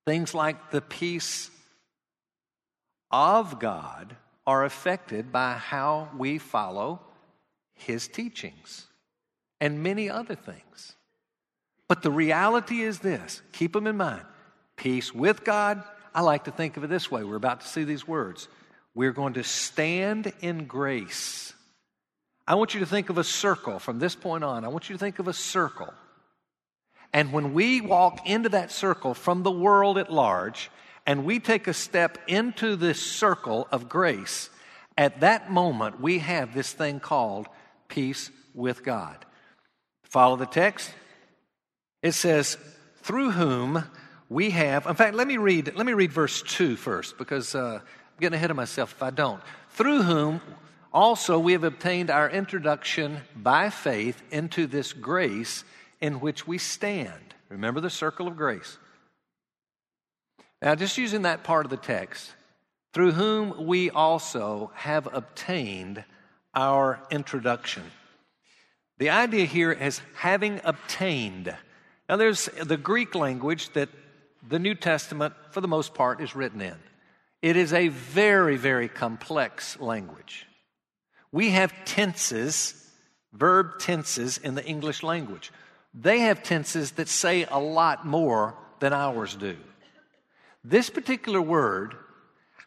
things 0.08 0.34
like 0.34 0.72
the 0.72 0.80
peace 0.80 1.52
of 3.12 3.60
God, 3.60 4.16
are 4.44 4.64
affected 4.64 5.30
by 5.30 5.52
how 5.52 6.08
we 6.18 6.38
follow 6.38 6.98
his 7.74 8.08
teachings 8.08 8.88
and 9.60 9.84
many 9.84 10.10
other 10.10 10.34
things. 10.34 10.96
But 11.86 12.02
the 12.02 12.10
reality 12.10 12.80
is 12.80 12.98
this 12.98 13.40
keep 13.52 13.72
them 13.72 13.86
in 13.86 13.96
mind 13.96 14.24
peace 14.74 15.14
with 15.14 15.44
God. 15.44 15.84
I 16.12 16.22
like 16.22 16.46
to 16.46 16.50
think 16.50 16.76
of 16.76 16.82
it 16.82 16.90
this 16.90 17.08
way. 17.08 17.22
We're 17.22 17.36
about 17.36 17.60
to 17.60 17.68
see 17.68 17.84
these 17.84 18.08
words. 18.08 18.48
We're 18.96 19.12
going 19.12 19.34
to 19.34 19.44
stand 19.44 20.32
in 20.40 20.64
grace. 20.64 21.54
I 22.48 22.54
want 22.54 22.72
you 22.72 22.80
to 22.80 22.86
think 22.86 23.10
of 23.10 23.18
a 23.18 23.24
circle 23.24 23.78
from 23.78 23.98
this 23.98 24.14
point 24.14 24.42
on. 24.42 24.64
I 24.64 24.68
want 24.68 24.88
you 24.88 24.94
to 24.94 24.98
think 24.98 25.18
of 25.18 25.28
a 25.28 25.34
circle. 25.34 25.92
And 27.12 27.30
when 27.30 27.52
we 27.52 27.82
walk 27.82 28.26
into 28.26 28.48
that 28.48 28.72
circle 28.72 29.12
from 29.12 29.42
the 29.42 29.50
world 29.50 29.98
at 29.98 30.10
large, 30.10 30.70
and 31.06 31.26
we 31.26 31.40
take 31.40 31.66
a 31.66 31.74
step 31.74 32.16
into 32.26 32.74
this 32.74 33.02
circle 33.02 33.68
of 33.70 33.90
grace, 33.90 34.48
at 34.96 35.20
that 35.20 35.50
moment 35.50 36.00
we 36.00 36.20
have 36.20 36.54
this 36.54 36.72
thing 36.72 37.00
called 37.00 37.48
peace 37.88 38.30
with 38.54 38.82
God. 38.82 39.26
Follow 40.04 40.36
the 40.36 40.46
text. 40.46 40.90
It 42.02 42.12
says, 42.12 42.56
through 43.02 43.32
whom 43.32 43.84
we 44.30 44.50
have, 44.50 44.86
in 44.86 44.94
fact, 44.94 45.14
let 45.14 45.26
me 45.26 45.36
read, 45.36 45.74
let 45.76 45.84
me 45.84 45.92
read 45.92 46.12
verse 46.12 46.40
2 46.40 46.76
first, 46.76 47.18
because 47.18 47.54
uh, 47.54 47.80
I'm 47.82 47.82
getting 48.18 48.36
ahead 48.36 48.50
of 48.50 48.56
myself 48.56 48.92
if 48.92 49.02
I 49.02 49.10
don't. 49.10 49.42
Through 49.72 50.04
whom 50.04 50.40
also 50.98 51.38
we 51.38 51.52
have 51.52 51.62
obtained 51.62 52.10
our 52.10 52.28
introduction 52.28 53.20
by 53.36 53.70
faith 53.70 54.20
into 54.32 54.66
this 54.66 54.92
grace 54.92 55.62
in 56.00 56.18
which 56.18 56.44
we 56.44 56.58
stand. 56.58 57.36
Remember 57.48 57.80
the 57.80 57.88
circle 57.88 58.26
of 58.26 58.36
grace. 58.36 58.78
Now, 60.60 60.74
just 60.74 60.98
using 60.98 61.22
that 61.22 61.44
part 61.44 61.64
of 61.64 61.70
the 61.70 61.76
text, 61.76 62.32
through 62.92 63.12
whom 63.12 63.64
we 63.68 63.90
also 63.90 64.72
have 64.74 65.08
obtained 65.14 66.02
our 66.52 67.00
introduction. 67.12 67.84
The 68.98 69.10
idea 69.10 69.44
here 69.44 69.70
is 69.70 70.00
having 70.16 70.60
obtained. 70.64 71.54
Now, 72.08 72.16
there's 72.16 72.46
the 72.60 72.76
Greek 72.76 73.14
language 73.14 73.72
that 73.74 73.88
the 74.48 74.58
New 74.58 74.74
Testament, 74.74 75.34
for 75.52 75.60
the 75.60 75.68
most 75.68 75.94
part, 75.94 76.20
is 76.20 76.34
written 76.34 76.60
in. 76.60 76.74
It 77.40 77.54
is 77.54 77.72
a 77.72 77.86
very, 77.86 78.56
very 78.56 78.88
complex 78.88 79.78
language. 79.78 80.44
We 81.32 81.50
have 81.50 81.72
tenses, 81.84 82.74
verb 83.32 83.78
tenses 83.78 84.38
in 84.38 84.54
the 84.54 84.64
English 84.64 85.02
language. 85.02 85.52
They 85.94 86.20
have 86.20 86.42
tenses 86.42 86.92
that 86.92 87.08
say 87.08 87.44
a 87.50 87.58
lot 87.58 88.06
more 88.06 88.54
than 88.80 88.92
ours 88.92 89.34
do. 89.34 89.56
This 90.64 90.90
particular 90.90 91.40
word 91.40 91.96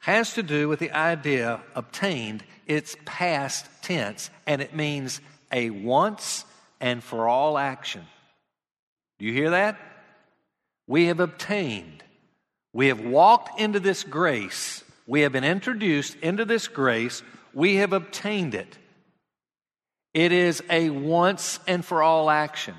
has 0.01 0.33
to 0.33 0.43
do 0.43 0.67
with 0.67 0.79
the 0.79 0.91
idea 0.91 1.61
obtained, 1.75 2.43
it's 2.65 2.95
past 3.05 3.67
tense, 3.83 4.29
and 4.47 4.61
it 4.61 4.75
means 4.75 5.21
a 5.51 5.69
once 5.69 6.43
and 6.79 7.03
for 7.03 7.27
all 7.27 7.57
action. 7.57 8.03
Do 9.19 9.25
you 9.25 9.33
hear 9.33 9.51
that? 9.51 9.77
We 10.87 11.05
have 11.05 11.19
obtained. 11.19 12.03
We 12.73 12.87
have 12.87 12.99
walked 12.99 13.59
into 13.59 13.79
this 13.79 14.03
grace. 14.03 14.83
We 15.05 15.21
have 15.21 15.31
been 15.31 15.43
introduced 15.43 16.15
into 16.15 16.45
this 16.45 16.67
grace. 16.67 17.21
We 17.53 17.75
have 17.75 17.93
obtained 17.93 18.55
it. 18.55 18.77
It 20.13 20.31
is 20.31 20.61
a 20.69 20.89
once 20.89 21.59
and 21.67 21.83
for 21.83 22.03
all 22.03 22.29
action. 22.29 22.75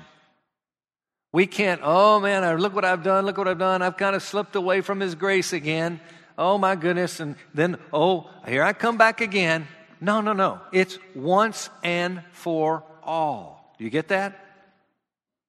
We 1.31 1.47
can't, 1.47 1.81
oh 1.83 2.19
man, 2.19 2.59
look 2.59 2.75
what 2.75 2.85
I've 2.85 3.03
done, 3.03 3.25
look 3.25 3.37
what 3.37 3.47
I've 3.47 3.57
done. 3.57 3.81
I've 3.81 3.97
kind 3.97 4.15
of 4.15 4.21
slipped 4.21 4.55
away 4.55 4.81
from 4.81 4.99
His 4.99 5.15
grace 5.15 5.51
again. 5.51 5.99
Oh 6.37 6.57
my 6.57 6.75
goodness. 6.75 7.19
And 7.19 7.35
then, 7.53 7.77
oh, 7.91 8.29
here 8.47 8.63
I 8.63 8.73
come 8.73 8.97
back 8.97 9.19
again. 9.19 9.67
No, 9.99 10.21
no, 10.21 10.33
no. 10.33 10.61
It's 10.71 10.99
once 11.15 11.69
and 11.83 12.21
for 12.31 12.83
all. 13.01 13.73
Do 13.77 13.83
you 13.83 13.89
get 13.89 14.09
that? 14.09 14.39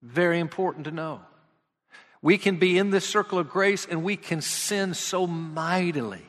Very 0.02 0.38
important 0.38 0.86
to 0.86 0.90
know. 0.90 1.20
We 2.22 2.38
can 2.38 2.56
be 2.56 2.78
in 2.78 2.90
this 2.90 3.06
circle 3.06 3.38
of 3.38 3.50
grace 3.50 3.86
and 3.88 4.02
we 4.02 4.16
can 4.16 4.40
sin 4.40 4.94
so 4.94 5.26
mightily 5.26 6.22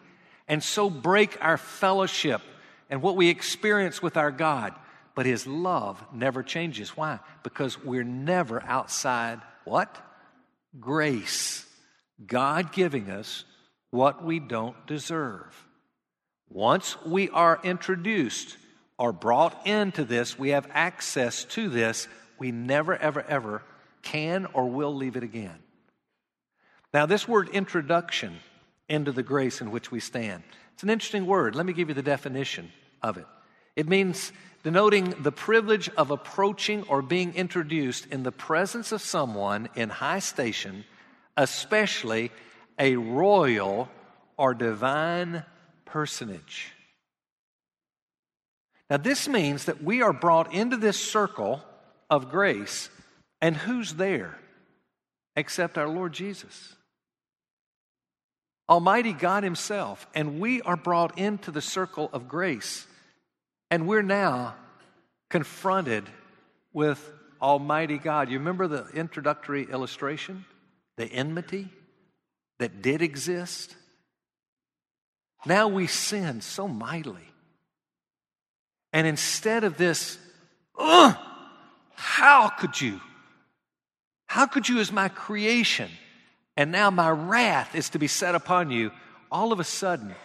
and 0.47 0.61
so 0.61 0.89
break 0.89 1.37
our 1.39 1.57
fellowship 1.57 2.41
and 2.89 3.01
what 3.01 3.15
we 3.15 3.29
experience 3.29 4.01
with 4.01 4.17
our 4.17 4.31
God. 4.31 4.73
But 5.15 5.25
His 5.25 5.47
love 5.47 6.03
never 6.13 6.43
changes. 6.43 6.97
Why? 6.97 7.19
Because 7.43 7.81
we're 7.83 8.03
never 8.03 8.61
outside 8.63 9.41
what? 9.63 9.95
Grace. 10.79 11.65
God 12.25 12.71
giving 12.71 13.09
us 13.09 13.45
what 13.91 14.23
we 14.23 14.39
don't 14.39 14.75
deserve. 14.87 15.65
Once 16.49 16.95
we 17.05 17.29
are 17.29 17.59
introduced 17.63 18.57
or 18.97 19.11
brought 19.11 19.65
into 19.65 20.03
this, 20.03 20.37
we 20.37 20.49
have 20.49 20.67
access 20.71 21.43
to 21.45 21.69
this, 21.69 22.07
we 22.37 22.51
never, 22.51 22.95
ever, 22.95 23.21
ever 23.23 23.63
can 24.01 24.45
or 24.53 24.69
will 24.69 24.93
leave 24.93 25.15
it 25.15 25.23
again. 25.23 25.57
Now, 26.93 27.05
this 27.05 27.27
word 27.27 27.49
introduction 27.49 28.37
into 28.87 29.11
the 29.11 29.23
grace 29.23 29.59
in 29.59 29.71
which 29.71 29.91
we 29.91 29.99
stand, 29.99 30.43
it's 30.75 30.83
an 30.83 30.89
interesting 30.89 31.25
word. 31.25 31.55
Let 31.55 31.65
me 31.65 31.71
give 31.71 31.87
you 31.87 31.95
the 31.95 32.01
definition 32.01 32.69
of 33.01 33.15
it. 33.15 33.25
It 33.77 33.87
means 33.87 34.33
denoting 34.61 35.11
the 35.23 35.31
privilege 35.31 35.87
of 35.95 36.11
approaching 36.11 36.83
or 36.89 37.01
being 37.01 37.33
introduced 37.33 38.07
in 38.07 38.23
the 38.23 38.31
presence 38.33 38.91
of 38.91 39.01
someone 39.01 39.69
in 39.75 39.87
high 39.87 40.19
station, 40.19 40.83
especially 41.37 42.29
a 42.77 42.97
royal 42.97 43.87
or 44.35 44.53
divine 44.53 45.45
personage. 45.85 46.73
Now, 48.89 48.97
this 48.97 49.29
means 49.29 49.65
that 49.65 49.81
we 49.81 50.01
are 50.01 50.11
brought 50.11 50.53
into 50.53 50.75
this 50.75 50.99
circle 50.99 51.63
of 52.09 52.29
grace, 52.29 52.89
and 53.41 53.55
who's 53.55 53.93
there 53.93 54.37
except 55.37 55.77
our 55.77 55.87
Lord 55.87 56.11
Jesus? 56.11 56.75
Almighty 58.69 59.13
God 59.13 59.43
Himself, 59.43 60.07
and 60.15 60.39
we 60.39 60.61
are 60.61 60.77
brought 60.77 61.17
into 61.17 61.51
the 61.51 61.61
circle 61.61 62.09
of 62.13 62.27
grace, 62.27 62.87
and 63.69 63.87
we're 63.87 64.01
now 64.01 64.55
confronted 65.29 66.09
with 66.73 67.11
Almighty 67.41 67.97
God. 67.97 68.29
You 68.29 68.39
remember 68.39 68.67
the 68.67 68.87
introductory 68.93 69.63
illustration? 69.69 70.45
The 70.97 71.05
enmity? 71.05 71.69
that 72.59 72.81
did 72.81 73.01
exist. 73.01 73.75
Now 75.45 75.67
we 75.67 75.87
sin 75.87 76.41
so 76.41 76.67
mightily. 76.67 77.33
And 78.93 79.05
instead 79.05 79.63
of 79.63 79.77
this, 79.77 80.17
how 80.77 82.49
could 82.59 82.79
you? 82.79 83.01
How 84.27 84.45
could 84.45 84.67
you, 84.67 84.79
as 84.79 84.91
my 84.91 85.09
creation, 85.09 85.89
and 86.57 86.71
now 86.71 86.89
my 86.89 87.09
wrath 87.09 87.75
is 87.75 87.89
to 87.89 87.99
be 87.99 88.07
set 88.07 88.35
upon 88.35 88.71
you? 88.71 88.91
All 89.31 89.51
of 89.51 89.59
a 89.59 89.63
sudden, 89.63 90.15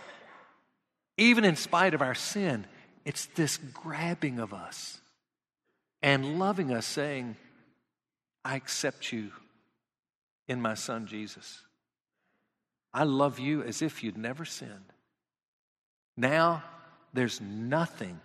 even 1.16 1.44
in 1.44 1.56
spite 1.56 1.94
of 1.94 2.02
our 2.02 2.14
sin, 2.14 2.66
it's 3.04 3.26
this 3.26 3.56
grabbing 3.56 4.38
of 4.38 4.54
us 4.54 5.00
and 6.02 6.38
loving 6.38 6.72
us, 6.72 6.86
saying, 6.86 7.36
I 8.44 8.56
accept 8.56 9.12
you 9.12 9.30
in 10.48 10.60
my 10.60 10.74
son 10.74 11.06
Jesus. 11.06 11.60
I 12.92 13.04
love 13.04 13.38
you 13.38 13.62
as 13.62 13.82
if 13.82 14.02
you'd 14.02 14.18
never 14.18 14.44
sinned. 14.44 14.92
Now, 16.16 16.62
there's 17.12 17.40
nothing, 17.40 18.20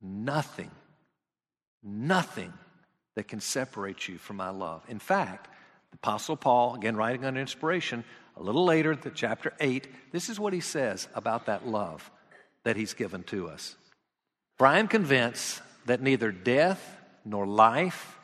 nothing, 0.00 0.70
nothing 1.82 2.52
that 3.14 3.28
can 3.28 3.40
separate 3.40 4.08
you 4.08 4.18
from 4.18 4.36
my 4.36 4.50
love. 4.50 4.82
In 4.88 4.98
fact, 4.98 5.48
Apostle 5.92 6.36
Paul, 6.36 6.74
again 6.74 6.96
writing 6.96 7.24
under 7.24 7.40
inspiration, 7.40 8.04
a 8.36 8.42
little 8.42 8.64
later, 8.64 8.96
the 8.96 9.10
chapter 9.10 9.52
8, 9.60 9.86
this 10.12 10.28
is 10.28 10.40
what 10.40 10.52
he 10.52 10.60
says 10.60 11.08
about 11.14 11.46
that 11.46 11.66
love 11.66 12.10
that 12.64 12.76
he's 12.76 12.94
given 12.94 13.22
to 13.24 13.48
us. 13.48 13.76
For 14.56 14.66
I 14.66 14.78
am 14.78 14.88
convinced 14.88 15.60
that 15.86 16.00
neither 16.00 16.32
death, 16.32 16.96
nor 17.24 17.46
life, 17.46 18.18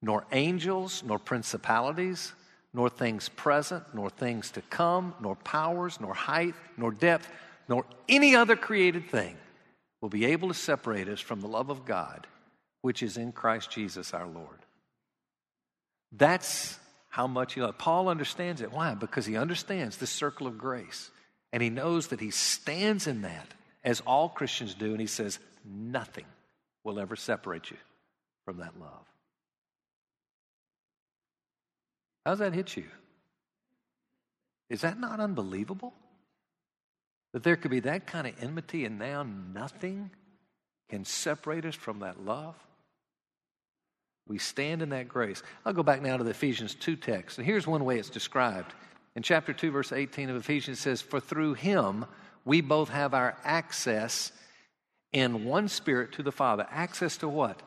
nor 0.00 0.24
angels, 0.32 1.02
nor 1.06 1.18
principalities, 1.18 2.32
nor 2.74 2.88
things 2.88 3.28
present, 3.28 3.84
nor 3.94 4.10
things 4.10 4.50
to 4.52 4.62
come, 4.62 5.14
nor 5.20 5.36
powers, 5.36 6.00
nor 6.00 6.14
height, 6.14 6.54
nor 6.76 6.90
depth, 6.90 7.28
nor 7.68 7.84
any 8.08 8.34
other 8.34 8.56
created 8.56 9.08
thing 9.10 9.36
will 10.00 10.08
be 10.08 10.24
able 10.26 10.48
to 10.48 10.54
separate 10.54 11.08
us 11.08 11.20
from 11.20 11.40
the 11.40 11.48
love 11.48 11.70
of 11.70 11.84
God, 11.84 12.26
which 12.80 13.02
is 13.02 13.16
in 13.16 13.30
Christ 13.32 13.70
Jesus 13.70 14.12
our 14.12 14.26
Lord. 14.26 14.58
That's 16.10 16.78
how 17.12 17.26
much 17.26 17.56
you 17.56 17.62
love. 17.62 17.76
Paul 17.76 18.08
understands 18.08 18.62
it. 18.62 18.72
Why? 18.72 18.94
Because 18.94 19.26
he 19.26 19.36
understands 19.36 19.98
the 19.98 20.06
circle 20.06 20.46
of 20.46 20.56
grace. 20.56 21.10
And 21.52 21.62
he 21.62 21.68
knows 21.68 22.06
that 22.06 22.20
he 22.20 22.30
stands 22.30 23.06
in 23.06 23.20
that, 23.20 23.52
as 23.84 24.00
all 24.06 24.30
Christians 24.30 24.72
do, 24.72 24.92
and 24.92 25.00
he 25.00 25.06
says, 25.06 25.38
nothing 25.62 26.24
will 26.84 26.98
ever 26.98 27.14
separate 27.14 27.70
you 27.70 27.76
from 28.46 28.56
that 28.56 28.80
love. 28.80 29.04
How 32.24 32.32
does 32.32 32.38
that 32.38 32.54
hit 32.54 32.78
you? 32.78 32.86
Is 34.70 34.80
that 34.80 34.98
not 34.98 35.20
unbelievable? 35.20 35.92
That 37.34 37.42
there 37.42 37.56
could 37.56 37.70
be 37.70 37.80
that 37.80 38.06
kind 38.06 38.26
of 38.26 38.42
enmity 38.42 38.86
and 38.86 38.98
now 38.98 39.22
nothing 39.22 40.10
can 40.88 41.04
separate 41.04 41.66
us 41.66 41.74
from 41.74 41.98
that 41.98 42.24
love? 42.24 42.56
We 44.26 44.38
stand 44.38 44.82
in 44.82 44.90
that 44.90 45.08
grace. 45.08 45.42
I'll 45.64 45.72
go 45.72 45.82
back 45.82 46.02
now 46.02 46.16
to 46.16 46.24
the 46.24 46.30
Ephesians 46.30 46.74
2 46.74 46.96
text. 46.96 47.38
And 47.38 47.46
here's 47.46 47.66
one 47.66 47.84
way 47.84 47.98
it's 47.98 48.10
described. 48.10 48.72
In 49.14 49.22
chapter 49.22 49.52
2, 49.52 49.70
verse 49.70 49.92
18 49.92 50.30
of 50.30 50.36
Ephesians, 50.36 50.78
says, 50.78 51.02
For 51.02 51.20
through 51.20 51.54
him 51.54 52.06
we 52.44 52.60
both 52.60 52.88
have 52.88 53.14
our 53.14 53.36
access 53.44 54.32
in 55.12 55.44
one 55.44 55.68
spirit 55.68 56.12
to 56.12 56.22
the 56.22 56.32
Father. 56.32 56.66
Access 56.70 57.18
to 57.18 57.28
what? 57.28 57.60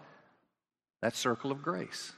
That 1.02 1.16
circle 1.16 1.52
of 1.52 1.62
grace. 1.62 2.14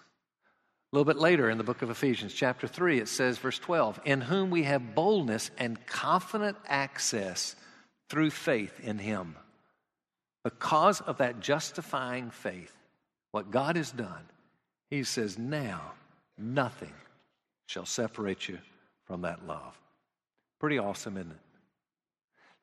A 0.94 0.96
little 0.96 1.06
bit 1.06 1.22
later 1.22 1.50
in 1.50 1.58
the 1.58 1.66
book 1.66 1.82
of 1.82 1.90
Ephesians, 1.90 2.34
chapter 2.34 2.66
3, 2.66 3.00
it 3.00 3.10
says, 3.10 3.38
verse 3.38 3.60
12, 3.60 4.00
in 4.06 4.22
whom 4.22 4.50
we 4.50 4.64
have 4.64 4.96
boldness 4.96 5.52
and 5.58 5.86
confident 5.86 6.58
access 6.66 7.58
through 8.10 8.30
faith 8.30 8.80
in 8.80 8.98
him. 8.98 9.36
Because 10.46 11.02
of 11.02 11.18
that 11.18 11.42
justifying 11.42 12.30
faith, 12.30 12.72
what 13.38 13.52
God 13.52 13.76
has 13.76 13.92
done, 13.92 14.26
he 14.90 15.04
says, 15.04 15.38
now 15.38 15.92
nothing 16.40 16.94
shall 17.68 17.86
separate 17.86 18.50
you 18.50 18.58
from 19.06 19.22
that 19.22 19.46
love. 19.46 19.80
Pretty 20.60 20.80
awesome, 20.80 21.18
isn't 21.18 21.30
it? 21.30 21.38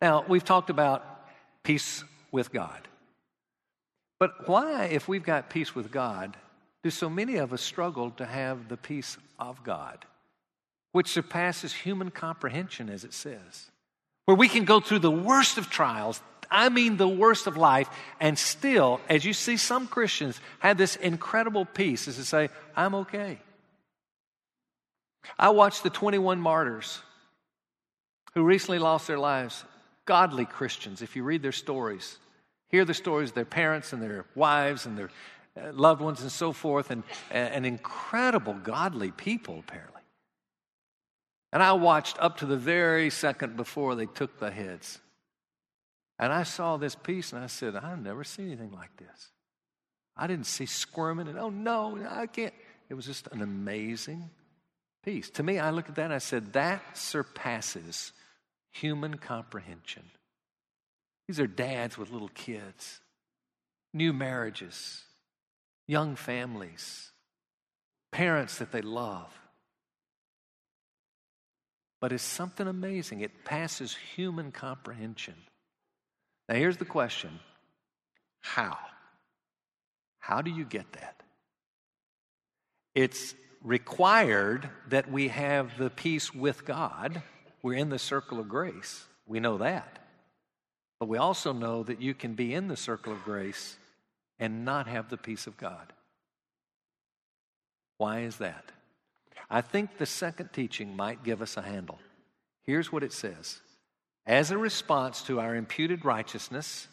Now, 0.03 0.25
we've 0.27 0.43
talked 0.43 0.71
about 0.71 1.05
peace 1.63 2.03
with 2.33 2.53
God. 2.53 2.89
But 4.19 4.49
why, 4.49 4.87
if 4.87 5.07
we've 5.07 5.23
got 5.23 5.49
peace 5.49 5.77
with 5.77 5.93
God, 5.93 6.37
do 6.83 6.91
so 6.91 7.09
many 7.09 7.37
of 7.37 7.53
us 7.53 7.63
struggle 7.63 8.11
to 8.11 8.27
have 8.27 8.67
the 8.69 8.77
peace 8.77 9.17
of 9.39 9.63
God, 9.63 10.05
which 10.91 11.13
surpasses 11.13 11.73
human 11.73 12.11
comprehension, 12.11 12.91
as 12.91 13.05
it 13.05 13.13
says, 13.13 13.71
where 14.25 14.37
we 14.37 14.49
can 14.49 14.65
go 14.65 14.81
through 14.81 14.99
the 14.99 15.09
worst 15.09 15.57
of 15.57 15.71
trials, 15.71 16.21
I 16.55 16.69
mean 16.69 16.97
the 16.97 17.09
worst 17.09 17.49
of 17.49 17.57
life, 17.57 17.91
and 18.21 18.39
still, 18.39 19.01
as 19.09 19.25
you 19.25 19.33
see 19.33 19.57
some 19.57 19.89
Christians 19.89 20.41
have 20.61 20.79
this 20.79 20.95
incredible 20.95 21.65
peace, 21.65 22.07
is 22.07 22.15
to 22.15 22.25
say, 22.25 22.49
I'm 22.77 22.95
okay. 22.95 23.41
I 25.37 25.49
watched 25.49 25.83
the 25.83 25.91
21 25.91 26.41
martyrs 26.41 27.01
who 28.35 28.45
recently 28.45 28.79
lost 28.79 29.09
their 29.09 29.19
lives, 29.19 29.65
godly 30.05 30.45
Christians, 30.45 31.03
if 31.03 31.17
you 31.17 31.25
read 31.25 31.43
their 31.43 31.51
stories, 31.51 32.19
hear 32.69 32.85
the 32.85 32.95
stories 32.95 33.31
of 33.31 33.35
their 33.35 33.45
parents 33.45 33.93
and 33.93 34.01
their 34.01 34.25
wives 34.37 34.87
and 34.87 34.97
their 34.97 35.11
uh, 35.61 35.73
loved 35.73 36.01
ones 36.01 36.23
and 36.23 36.31
so 36.31 36.53
forth, 36.53 36.93
and, 36.93 37.03
and 37.33 37.67
incredible 37.67 38.55
godly 38.55 39.11
people, 39.11 39.59
apparently. 39.59 40.03
And 41.53 41.65
I 41.65 41.73
watched 41.73 42.17
up 42.21 42.39
to 42.39 42.47
the 42.47 42.57
very 42.57 43.11
second 43.11 43.57
before 43.57 43.97
they 43.97 44.07
took 44.07 44.39
the 44.39 44.53
heads. 44.53 45.01
And 46.19 46.33
I 46.33 46.45
saw 46.45 46.77
this 46.77 46.95
peace 46.95 47.33
and 47.33 47.43
I 47.43 47.49
said, 47.49 47.75
I've 47.77 48.01
never 48.01 48.25
seen 48.25 48.47
anything 48.47 48.73
like 48.73 48.97
this. 48.97 49.31
I 50.17 50.27
didn't 50.27 50.47
see 50.47 50.67
squirming 50.67 51.29
and, 51.29 51.39
oh 51.39 51.51
no, 51.51 51.99
I 52.09 52.27
can't. 52.27 52.55
It 52.89 52.95
was 52.95 53.07
just 53.07 53.27
an 53.29 53.43
amazing 53.43 54.31
peace. 55.05 55.29
To 55.31 55.43
me, 55.43 55.59
I 55.59 55.71
looked 55.71 55.89
at 55.89 55.97
that 55.97 56.05
and 56.05 56.15
I 56.15 56.19
said, 56.19 56.53
that 56.53 56.97
surpasses 56.97 58.13
human 58.71 59.17
comprehension. 59.17 60.05
These 61.27 61.41
are 61.41 61.47
dads 61.47 61.99
with 61.99 62.11
little 62.11 62.31
kids, 62.35 63.01
new 63.93 64.13
marriages, 64.13 65.03
young 65.89 66.17
families, 66.17 67.11
parents 68.13 68.59
that 68.59 68.71
they 68.71 68.83
love. 68.83 69.33
But 72.01 72.13
it's 72.13 72.23
something 72.23 72.69
amazing. 72.69 73.21
It 73.21 73.45
passes 73.45 73.97
human 74.15 74.53
comprehension. 74.53 75.35
Now, 76.49 76.57
here's 76.57 76.77
the 76.77 76.85
question 76.85 77.39
How? 78.41 78.79
How 80.19 80.43
do 80.43 80.51
you 80.51 80.65
get 80.65 80.91
that? 80.93 81.21
It's 82.95 83.35
required 83.63 84.69
that 84.89 85.11
we 85.11 85.29
have 85.29 85.77
the 85.79 85.91
peace 85.91 86.35
with 86.35 86.65
God. 86.65 87.23
We're 87.63 87.75
in 87.75 87.89
the 87.89 87.99
circle 87.99 88.39
of 88.39 88.49
grace. 88.49 89.05
We 89.27 89.41
know 89.41 89.59
that. 89.59 89.99
But 91.01 91.09
we 91.09 91.19
also 91.19 91.53
know 91.53 91.83
that 91.83 92.01
you 92.01 92.15
can 92.15 92.35
be 92.35 92.55
in 92.55 92.69
the 92.69 92.77
circle 92.77 93.13
of 93.13 93.25
grace 93.25 93.77
and 94.39 94.65
not 94.65 94.87
have 94.87 95.09
the 95.09 95.17
peace 95.17 95.47
of 95.47 95.57
God. 95.57 95.93
Why 97.99 98.21
is 98.21 98.37
that? 98.37 98.71
I 99.51 99.61
think 99.61 99.99
the 99.99 100.07
second 100.07 100.51
teaching 100.53 100.97
might 100.97 101.25
give 101.25 101.43
us 101.43 101.57
a 101.57 101.63
handle. 101.63 101.99
Here's 102.63 102.91
what 102.93 103.03
it 103.03 103.13
says 103.13 103.61
As 104.27 104.51
a 104.51 104.59
response 104.59 105.23
to 105.25 105.41
our 105.41 105.55
imputed 105.55 106.05
righteousness 106.05 106.89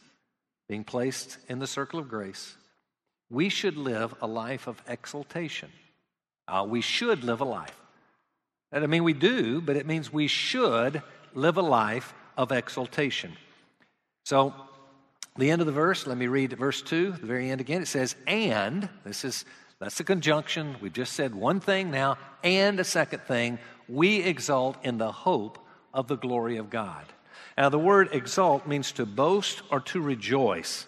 being 0.67 0.83
placed 0.83 1.37
in 1.47 1.59
the 1.59 1.67
circle 1.67 1.99
of 1.99 2.09
grace, 2.09 2.55
we 3.29 3.47
should 3.47 3.77
live 3.77 4.13
a 4.21 4.27
life 4.27 4.67
of 4.67 4.81
exaltation. 4.87 5.69
Uh, 6.47 6.65
we 6.67 6.81
should 6.81 7.23
live 7.23 7.39
a 7.39 7.45
life. 7.45 7.79
That 8.71 8.79
doesn't 8.79 8.89
mean 8.89 9.05
we 9.05 9.13
do, 9.13 9.61
but 9.61 9.77
it 9.77 9.85
means 9.85 10.11
we 10.11 10.27
should 10.27 11.01
live 11.33 11.57
a 11.57 11.61
life 11.61 12.13
of 12.37 12.51
exaltation. 12.51 13.33
So, 14.25 14.53
the 15.37 15.49
end 15.49 15.61
of 15.61 15.65
the 15.65 15.71
verse, 15.71 16.05
let 16.05 16.17
me 16.17 16.27
read 16.27 16.51
verse 16.53 16.81
2, 16.81 17.13
the 17.13 17.25
very 17.25 17.49
end 17.49 17.61
again. 17.61 17.81
It 17.81 17.87
says, 17.87 18.15
and, 18.27 18.89
this 19.05 19.23
is, 19.23 19.45
that's 19.79 19.97
the 19.97 20.03
conjunction. 20.03 20.75
We've 20.81 20.91
just 20.91 21.13
said 21.13 21.33
one 21.33 21.61
thing 21.61 21.89
now, 21.89 22.17
and 22.43 22.77
a 22.81 22.83
second 22.83 23.21
thing, 23.21 23.57
we 23.87 24.21
exult 24.21 24.77
in 24.83 24.97
the 24.97 25.11
hope 25.11 25.57
of 25.93 26.07
the 26.07 26.17
glory 26.17 26.57
of 26.57 26.69
God. 26.69 27.05
Now, 27.58 27.69
the 27.69 27.80
word 27.80 28.10
exalt 28.12 28.67
means 28.67 28.91
to 28.93 29.06
boast 29.06 29.62
or 29.69 29.80
to 29.82 30.01
rejoice. 30.01 30.86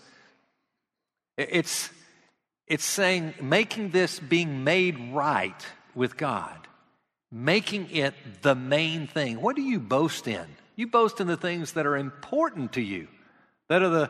It's, 1.37 1.89
it's 2.67 2.85
saying, 2.85 3.33
making 3.41 3.89
this 3.89 4.19
being 4.19 4.63
made 4.63 5.13
right 5.13 5.65
with 5.95 6.17
God, 6.17 6.67
making 7.31 7.89
it 7.91 8.13
the 8.41 8.55
main 8.55 9.07
thing. 9.07 9.41
What 9.41 9.55
do 9.55 9.61
you 9.61 9.79
boast 9.79 10.27
in? 10.27 10.45
You 10.75 10.87
boast 10.87 11.19
in 11.19 11.27
the 11.27 11.37
things 11.37 11.73
that 11.73 11.85
are 11.85 11.97
important 11.97 12.73
to 12.73 12.81
you, 12.81 13.07
that 13.67 13.81
are 13.81 13.89
the. 13.89 14.09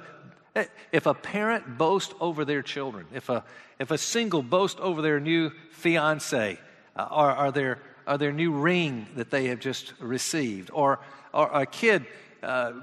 If 0.91 1.07
a 1.07 1.15
parent 1.15 1.79
boasts 1.79 2.13
over 2.19 2.45
their 2.45 2.61
children, 2.61 3.07
if 3.11 3.27
a, 3.27 3.43
if 3.79 3.89
a 3.89 3.97
single 3.97 4.43
boasts 4.43 4.79
over 4.79 5.01
their 5.01 5.19
new 5.19 5.51
fiance, 5.71 6.59
uh, 6.95 7.07
or, 7.09 7.35
or, 7.35 7.51
their, 7.51 7.79
or 8.05 8.19
their 8.19 8.31
new 8.31 8.51
ring 8.51 9.07
that 9.15 9.31
they 9.31 9.47
have 9.47 9.59
just 9.59 9.93
received, 9.99 10.69
or, 10.71 10.99
or 11.33 11.49
a 11.51 11.65
kid 11.65 12.05
uh, 12.43 12.73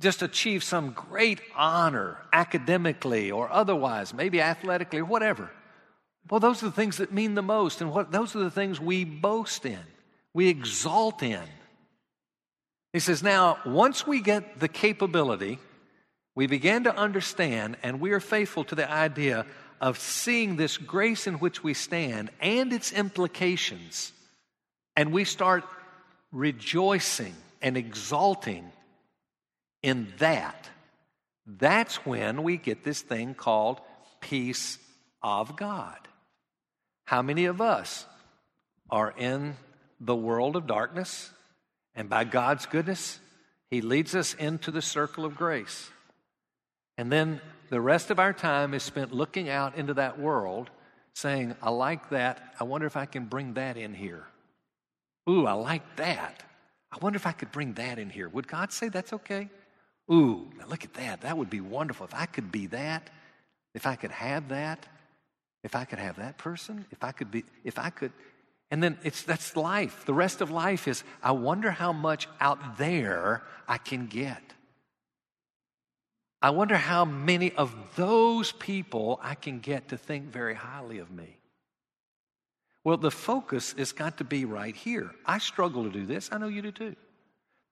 just 0.00 0.22
achieve 0.22 0.62
some 0.62 0.92
great 0.92 1.40
honor 1.56 2.18
academically 2.32 3.30
or 3.30 3.50
otherwise, 3.50 4.14
maybe 4.14 4.40
athletically 4.40 5.00
or 5.00 5.04
whatever. 5.04 5.50
Well, 6.30 6.40
those 6.40 6.62
are 6.62 6.66
the 6.66 6.72
things 6.72 6.98
that 6.98 7.12
mean 7.12 7.34
the 7.34 7.42
most, 7.42 7.80
and 7.80 7.90
what, 7.92 8.10
those 8.10 8.34
are 8.34 8.40
the 8.40 8.50
things 8.50 8.80
we 8.80 9.04
boast 9.04 9.66
in, 9.66 9.80
we 10.32 10.48
exalt 10.48 11.22
in. 11.22 11.42
He 12.92 13.00
says, 13.00 13.22
now, 13.22 13.58
once 13.66 14.06
we 14.06 14.20
get 14.20 14.60
the 14.60 14.68
capability, 14.68 15.58
we 16.34 16.46
begin 16.46 16.84
to 16.84 16.96
understand, 16.96 17.76
and 17.82 18.00
we 18.00 18.12
are 18.12 18.20
faithful 18.20 18.64
to 18.64 18.74
the 18.74 18.90
idea 18.90 19.46
of 19.80 19.98
seeing 19.98 20.56
this 20.56 20.78
grace 20.78 21.26
in 21.26 21.34
which 21.34 21.62
we 21.62 21.74
stand 21.74 22.30
and 22.40 22.72
its 22.72 22.92
implications, 22.92 24.12
and 24.96 25.12
we 25.12 25.24
start 25.24 25.64
rejoicing 26.32 27.34
and 27.60 27.76
exalting 27.76 28.70
in 29.84 30.10
that, 30.16 30.70
that's 31.46 32.06
when 32.06 32.42
we 32.42 32.56
get 32.56 32.84
this 32.84 33.02
thing 33.02 33.34
called 33.34 33.82
peace 34.20 34.78
of 35.22 35.56
God. 35.56 35.98
How 37.04 37.20
many 37.20 37.44
of 37.44 37.60
us 37.60 38.06
are 38.90 39.12
in 39.18 39.56
the 40.00 40.16
world 40.16 40.56
of 40.56 40.66
darkness, 40.66 41.30
and 41.94 42.08
by 42.08 42.24
God's 42.24 42.64
goodness, 42.64 43.20
He 43.70 43.82
leads 43.82 44.14
us 44.14 44.32
into 44.32 44.70
the 44.70 44.80
circle 44.80 45.26
of 45.26 45.36
grace? 45.36 45.90
And 46.96 47.12
then 47.12 47.42
the 47.68 47.80
rest 47.80 48.10
of 48.10 48.18
our 48.18 48.32
time 48.32 48.72
is 48.72 48.82
spent 48.82 49.12
looking 49.12 49.50
out 49.50 49.76
into 49.76 49.92
that 49.94 50.18
world, 50.18 50.70
saying, 51.14 51.56
I 51.62 51.68
like 51.68 52.08
that. 52.08 52.54
I 52.58 52.64
wonder 52.64 52.86
if 52.86 52.96
I 52.96 53.04
can 53.04 53.26
bring 53.26 53.52
that 53.54 53.76
in 53.76 53.92
here. 53.92 54.24
Ooh, 55.28 55.46
I 55.46 55.52
like 55.52 55.96
that. 55.96 56.42
I 56.90 56.96
wonder 57.02 57.18
if 57.18 57.26
I 57.26 57.32
could 57.32 57.52
bring 57.52 57.74
that 57.74 57.98
in 57.98 58.08
here. 58.08 58.30
Would 58.30 58.48
God 58.48 58.72
say 58.72 58.88
that's 58.88 59.12
okay? 59.12 59.50
Ooh, 60.10 60.50
now 60.58 60.66
look 60.66 60.84
at 60.84 60.94
that. 60.94 61.22
That 61.22 61.38
would 61.38 61.50
be 61.50 61.60
wonderful. 61.60 62.06
If 62.06 62.14
I 62.14 62.26
could 62.26 62.52
be 62.52 62.66
that, 62.68 63.10
if 63.74 63.86
I 63.86 63.96
could 63.96 64.10
have 64.10 64.48
that, 64.50 64.86
if 65.62 65.74
I 65.74 65.84
could 65.84 65.98
have 65.98 66.16
that 66.16 66.36
person, 66.38 66.84
if 66.90 67.02
I 67.02 67.12
could 67.12 67.30
be, 67.30 67.44
if 67.64 67.78
I 67.78 67.90
could. 67.90 68.12
And 68.70 68.82
then 68.82 68.98
it's 69.02 69.22
that's 69.22 69.56
life. 69.56 70.04
The 70.04 70.14
rest 70.14 70.40
of 70.40 70.50
life 70.50 70.86
is 70.88 71.04
I 71.22 71.32
wonder 71.32 71.70
how 71.70 71.92
much 71.92 72.28
out 72.40 72.76
there 72.76 73.42
I 73.66 73.78
can 73.78 74.06
get. 74.06 74.42
I 76.42 76.50
wonder 76.50 76.76
how 76.76 77.06
many 77.06 77.52
of 77.52 77.74
those 77.96 78.52
people 78.52 79.18
I 79.22 79.34
can 79.34 79.60
get 79.60 79.88
to 79.88 79.96
think 79.96 80.26
very 80.26 80.54
highly 80.54 80.98
of 80.98 81.10
me. 81.10 81.38
Well, 82.84 82.98
the 82.98 83.10
focus 83.10 83.74
has 83.78 83.92
got 83.92 84.18
to 84.18 84.24
be 84.24 84.44
right 84.44 84.76
here. 84.76 85.10
I 85.24 85.38
struggle 85.38 85.84
to 85.84 85.90
do 85.90 86.04
this. 86.04 86.28
I 86.30 86.36
know 86.36 86.48
you 86.48 86.60
do 86.60 86.72
too. 86.72 86.96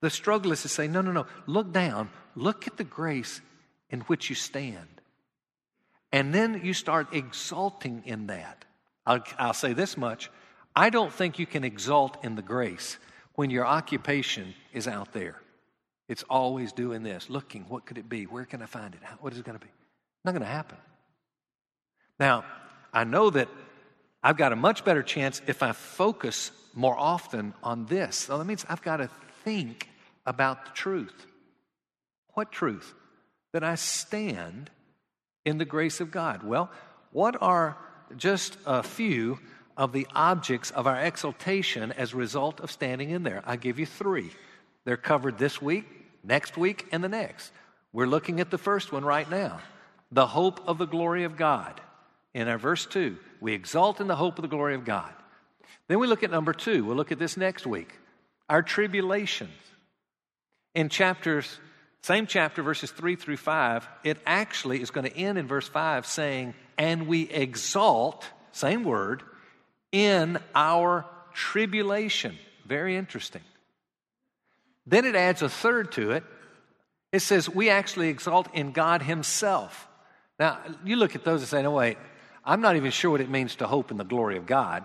The 0.03 0.09
struggle 0.09 0.51
is 0.51 0.63
to 0.63 0.67
say, 0.67 0.89
no, 0.89 0.99
no, 0.99 1.13
no, 1.13 1.27
look 1.47 1.71
down, 1.71 2.09
look 2.35 2.67
at 2.67 2.75
the 2.75 2.83
grace 2.83 3.39
in 3.89 4.01
which 4.01 4.27
you 4.27 4.35
stand. 4.35 4.99
And 6.11 6.33
then 6.33 6.59
you 6.61 6.73
start 6.73 7.13
exulting 7.13 8.03
in 8.05 8.27
that. 8.27 8.65
I'll, 9.05 9.23
I'll 9.39 9.53
say 9.53 9.71
this 9.71 9.95
much 9.95 10.29
I 10.75 10.89
don't 10.89 11.13
think 11.13 11.39
you 11.39 11.45
can 11.45 11.63
exult 11.63 12.21
in 12.21 12.35
the 12.35 12.41
grace 12.41 12.97
when 13.35 13.49
your 13.49 13.65
occupation 13.65 14.53
is 14.73 14.89
out 14.89 15.13
there. 15.13 15.39
It's 16.09 16.23
always 16.23 16.73
doing 16.73 17.03
this, 17.03 17.29
looking, 17.29 17.63
what 17.69 17.85
could 17.85 17.97
it 17.97 18.09
be? 18.09 18.25
Where 18.25 18.43
can 18.43 18.61
I 18.61 18.65
find 18.65 18.93
it? 18.93 18.99
What 19.21 19.31
is 19.31 19.39
it 19.39 19.45
going 19.45 19.57
to 19.57 19.65
be? 19.65 19.71
Not 20.25 20.31
going 20.31 20.41
to 20.41 20.47
happen. 20.47 20.79
Now, 22.19 22.43
I 22.91 23.05
know 23.05 23.29
that 23.29 23.47
I've 24.21 24.35
got 24.35 24.51
a 24.51 24.57
much 24.57 24.83
better 24.83 25.01
chance 25.01 25.41
if 25.47 25.63
I 25.63 25.71
focus 25.71 26.51
more 26.73 26.99
often 26.99 27.53
on 27.63 27.85
this. 27.85 28.17
So 28.17 28.37
that 28.37 28.43
means 28.43 28.65
I've 28.67 28.81
got 28.81 28.97
to 28.97 29.09
think 29.45 29.87
about 30.25 30.65
the 30.65 30.71
truth. 30.71 31.25
What 32.33 32.51
truth? 32.51 32.93
That 33.51 33.63
I 33.63 33.75
stand 33.75 34.69
in 35.45 35.57
the 35.57 35.65
grace 35.65 35.99
of 35.99 36.11
God. 36.11 36.43
Well, 36.43 36.71
what 37.11 37.41
are 37.41 37.77
just 38.17 38.57
a 38.65 38.83
few 38.83 39.39
of 39.77 39.91
the 39.91 40.07
objects 40.13 40.71
of 40.71 40.87
our 40.87 40.99
exaltation 40.99 41.91
as 41.91 42.13
a 42.13 42.17
result 42.17 42.59
of 42.59 42.71
standing 42.71 43.09
in 43.09 43.23
there? 43.23 43.43
I 43.45 43.55
give 43.55 43.79
you 43.79 43.85
three. 43.85 44.31
They're 44.85 44.97
covered 44.97 45.37
this 45.37 45.61
week, 45.61 45.85
next 46.23 46.57
week, 46.57 46.87
and 46.91 47.03
the 47.03 47.09
next. 47.09 47.51
We're 47.91 48.07
looking 48.07 48.39
at 48.39 48.49
the 48.49 48.57
first 48.57 48.91
one 48.91 49.05
right 49.05 49.29
now 49.29 49.59
the 50.11 50.27
hope 50.27 50.67
of 50.67 50.77
the 50.77 50.85
glory 50.85 51.23
of 51.23 51.37
God. 51.37 51.81
in 52.33 52.47
our 52.47 52.57
verse 52.57 52.85
2. 52.85 53.17
We 53.41 53.53
exalt 53.53 54.01
in 54.01 54.07
the 54.07 54.15
hope 54.15 54.37
of 54.37 54.41
the 54.41 54.47
glory 54.47 54.75
of 54.75 54.85
God. 54.85 55.11
Then 55.87 55.99
we 55.99 56.07
look 56.07 56.23
at 56.23 56.31
number 56.31 56.53
2. 56.53 56.83
We'll 56.83 56.95
look 56.95 57.11
at 57.11 57.19
this 57.19 57.37
next 57.37 57.67
week. 57.67 57.93
Our 58.49 58.63
tribulations. 58.63 59.51
In 60.75 60.89
chapters, 60.89 61.59
same 62.01 62.27
chapter, 62.27 62.63
verses 62.63 62.91
3 62.91 63.15
through 63.15 63.37
5, 63.37 63.87
it 64.03 64.17
actually 64.25 64.81
is 64.81 64.91
going 64.91 65.09
to 65.09 65.15
end 65.15 65.37
in 65.37 65.47
verse 65.47 65.67
5 65.67 66.05
saying, 66.05 66.53
And 66.77 67.07
we 67.07 67.29
exalt, 67.29 68.27
same 68.51 68.83
word, 68.83 69.23
in 69.91 70.39
our 70.55 71.05
tribulation. 71.33 72.37
Very 72.65 72.97
interesting. 72.97 73.41
Then 74.85 75.05
it 75.05 75.15
adds 75.15 75.41
a 75.41 75.49
third 75.49 75.91
to 75.93 76.11
it. 76.11 76.23
It 77.11 77.21
says, 77.21 77.47
We 77.47 77.69
actually 77.69 78.09
exalt 78.09 78.53
in 78.53 78.71
God 78.71 79.01
Himself. 79.01 79.87
Now, 80.39 80.59
you 80.83 80.95
look 80.95 81.15
at 81.15 81.23
those 81.23 81.41
and 81.41 81.47
say, 81.47 81.61
No, 81.61 81.71
wait, 81.71 81.97
I'm 82.43 82.61
not 82.61 82.75
even 82.75 82.91
sure 82.91 83.11
what 83.11 83.21
it 83.21 83.29
means 83.29 83.55
to 83.57 83.67
hope 83.67 83.91
in 83.91 83.97
the 83.97 84.03
glory 84.03 84.37
of 84.37 84.45
God. 84.45 84.83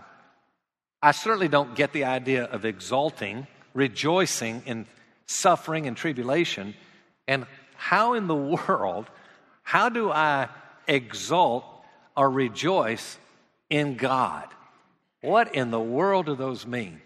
I 1.03 1.13
certainly 1.13 1.49
don't 1.49 1.75
get 1.75 1.93
the 1.93 2.05
idea 2.05 2.45
of 2.45 2.65
exalting, 2.65 3.47
rejoicing 3.73 4.63
in 4.67 4.87
suffering 5.29 5.87
and 5.87 5.97
tribulation. 5.97 6.75
And 7.29 7.47
how 7.77 8.15
in 8.15 8.27
the 8.27 8.35
world, 8.69 9.07
how 9.63 9.89
do 9.89 10.11
I 10.11 10.49
exalt 10.89 11.65
or 12.17 12.29
rejoice 12.29 13.19
in 13.71 13.97
God? 13.97 14.49
What 15.21 15.55
in 15.55 15.71
the 15.71 15.81
world 15.81 16.27
do 16.27 16.35
those 16.35 16.67
mean? 16.67 17.01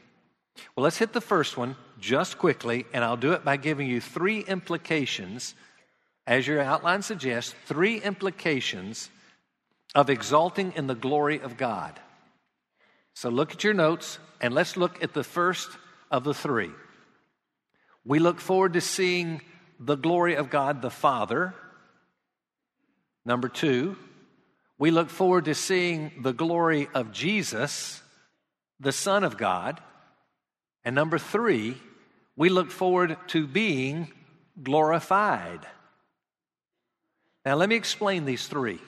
Well, 0.74 0.84
let's 0.84 0.98
hit 0.98 1.12
the 1.12 1.20
first 1.20 1.56
one 1.56 1.76
just 1.98 2.38
quickly, 2.38 2.86
and 2.92 3.04
I'll 3.04 3.16
do 3.16 3.32
it 3.32 3.44
by 3.44 3.56
giving 3.56 3.88
you 3.88 4.00
three 4.00 4.40
implications, 4.40 5.54
as 6.26 6.46
your 6.46 6.60
outline 6.60 7.02
suggests, 7.02 7.54
three 7.66 8.00
implications 8.00 9.08
of 9.94 10.10
exalting 10.10 10.72
in 10.76 10.86
the 10.86 10.94
glory 10.94 11.40
of 11.40 11.56
God. 11.56 11.98
So 13.14 13.28
look 13.28 13.52
at 13.52 13.64
your 13.64 13.74
notes 13.74 14.18
and 14.40 14.54
let's 14.54 14.76
look 14.76 15.02
at 15.02 15.12
the 15.12 15.24
first 15.24 15.70
of 16.10 16.24
the 16.24 16.34
three. 16.34 16.70
We 18.04 18.18
look 18.18 18.40
forward 18.40 18.72
to 18.72 18.80
seeing 18.80 19.40
the 19.78 19.96
glory 19.96 20.34
of 20.34 20.50
God 20.50 20.82
the 20.82 20.90
Father. 20.90 21.54
Number 23.24 23.48
two, 23.48 23.96
we 24.78 24.90
look 24.90 25.10
forward 25.10 25.44
to 25.44 25.54
seeing 25.54 26.10
the 26.20 26.32
glory 26.32 26.88
of 26.94 27.12
Jesus, 27.12 28.02
the 28.80 28.92
Son 28.92 29.22
of 29.22 29.36
God. 29.36 29.80
And 30.84 30.94
number 30.94 31.18
three, 31.18 31.76
we 32.36 32.48
look 32.48 32.70
forward 32.70 33.16
to 33.28 33.46
being 33.46 34.12
glorified. 34.60 35.60
Now, 37.44 37.54
let 37.54 37.68
me 37.68 37.76
explain 37.76 38.24
these 38.24 38.46
three. 38.46 38.80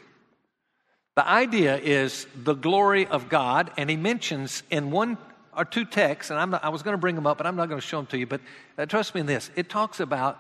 The 1.17 1.29
idea 1.29 1.77
is 1.77 2.27
the 2.35 2.55
glory 2.55 3.07
of 3.07 3.29
God, 3.29 3.71
and 3.77 3.89
he 3.89 3.97
mentions 3.97 4.65
in 4.71 4.91
one 4.91 5.17
or 5.57 5.65
two 5.65 5.85
texts, 5.85 6.31
and 6.31 6.51
not, 6.51 6.65
i 6.65 6.69
was 6.69 6.83
going 6.83 6.95
to 6.95 7.01
bring 7.01 7.15
them 7.15 7.27
up, 7.27 7.39
but 7.39 7.47
I'm 7.47 7.57
not 7.57 7.69
going 7.69 7.81
to 7.81 7.87
show 7.87 7.99
them 7.99 8.07
to 8.07 8.19
you. 8.19 8.27
But 8.27 8.41
uh, 8.79 8.87
trust 8.87 9.15
me 9.15 9.21
in 9.21 9.27
this 9.27 9.51
it 9.57 9.69
talks 9.69 10.01
about 10.01 10.39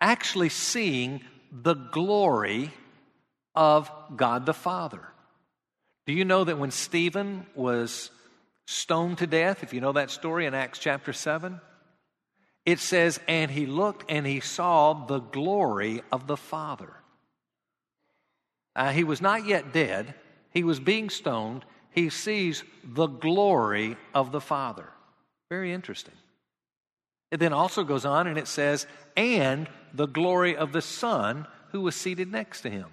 actually 0.00 0.48
seeing 0.48 1.22
the 1.50 1.74
glory 1.74 2.72
of 3.54 3.90
God 4.16 4.46
the 4.46 4.54
Father. 4.54 5.06
Do 6.06 6.12
you 6.12 6.24
know 6.24 6.44
that 6.44 6.58
when 6.58 6.70
Stephen 6.70 7.46
was 7.54 8.10
stoned 8.66 9.18
to 9.18 9.26
death, 9.26 9.62
if 9.62 9.72
you 9.72 9.80
know 9.80 9.92
that 9.92 10.10
story 10.10 10.46
in 10.46 10.54
Acts 10.54 10.78
chapter 10.78 11.12
7, 11.12 11.60
it 12.66 12.78
says, 12.78 13.20
And 13.28 13.50
he 13.50 13.66
looked 13.66 14.10
and 14.10 14.26
he 14.26 14.40
saw 14.40 14.92
the 15.06 15.20
glory 15.20 16.02
of 16.10 16.26
the 16.26 16.36
Father. 16.36 16.92
Uh, 18.76 18.90
he 18.90 19.04
was 19.04 19.20
not 19.20 19.46
yet 19.46 19.72
dead, 19.72 20.14
he 20.50 20.64
was 20.64 20.80
being 20.80 21.10
stoned. 21.10 21.64
He 21.94 22.10
sees 22.10 22.64
the 22.82 23.06
glory 23.06 23.96
of 24.12 24.32
the 24.32 24.40
Father. 24.40 24.88
Very 25.48 25.72
interesting. 25.72 26.14
It 27.30 27.38
then 27.38 27.52
also 27.52 27.84
goes 27.84 28.04
on 28.04 28.26
and 28.26 28.36
it 28.36 28.48
says, 28.48 28.88
and 29.16 29.68
the 29.92 30.06
glory 30.06 30.56
of 30.56 30.72
the 30.72 30.82
Son 30.82 31.46
who 31.70 31.80
was 31.82 31.94
seated 31.94 32.32
next 32.32 32.62
to 32.62 32.70
him. 32.70 32.86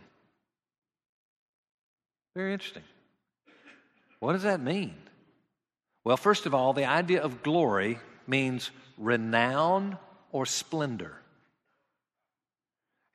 Very 2.36 2.54
interesting. 2.54 2.84
What 4.20 4.34
does 4.34 4.44
that 4.44 4.62
mean? 4.62 4.94
Well, 6.04 6.18
first 6.18 6.46
of 6.46 6.54
all, 6.54 6.74
the 6.74 6.86
idea 6.86 7.24
of 7.24 7.42
glory 7.42 8.00
means 8.28 8.70
renown 9.00 9.98
or 10.32 10.46
splendor. 10.46 11.16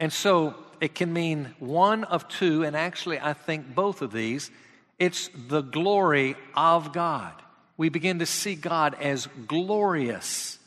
And 0.01 0.13
so 0.13 0.57
it 0.81 0.97
can 0.97 1.13
mean 1.13 1.55
one 1.61 2.03
of 2.03 2.27
two, 2.29 2.65
and 2.65 2.77
actually, 2.77 3.21
I 3.21 3.35
think 3.35 3.73
both 3.73 4.03
of 4.03 4.13
these. 4.13 4.51
It's 4.99 5.29
the 5.49 5.61
glory 5.61 6.37
of 6.55 6.93
God. 6.93 7.33
We 7.77 7.89
begin 7.89 8.21
to 8.21 8.27
see 8.27 8.55
God 8.55 8.97
as 9.01 9.29
glorious. 9.47 10.59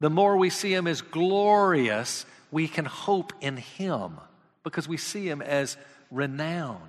The 0.00 0.10
more 0.10 0.36
we 0.36 0.50
see 0.50 0.72
Him 0.72 0.86
as 0.86 1.00
glorious, 1.00 2.24
we 2.50 2.68
can 2.68 2.84
hope 2.84 3.32
in 3.40 3.56
Him 3.56 4.18
because 4.62 4.86
we 4.86 4.96
see 4.96 5.28
Him 5.28 5.42
as 5.42 5.76
renowned. 6.10 6.80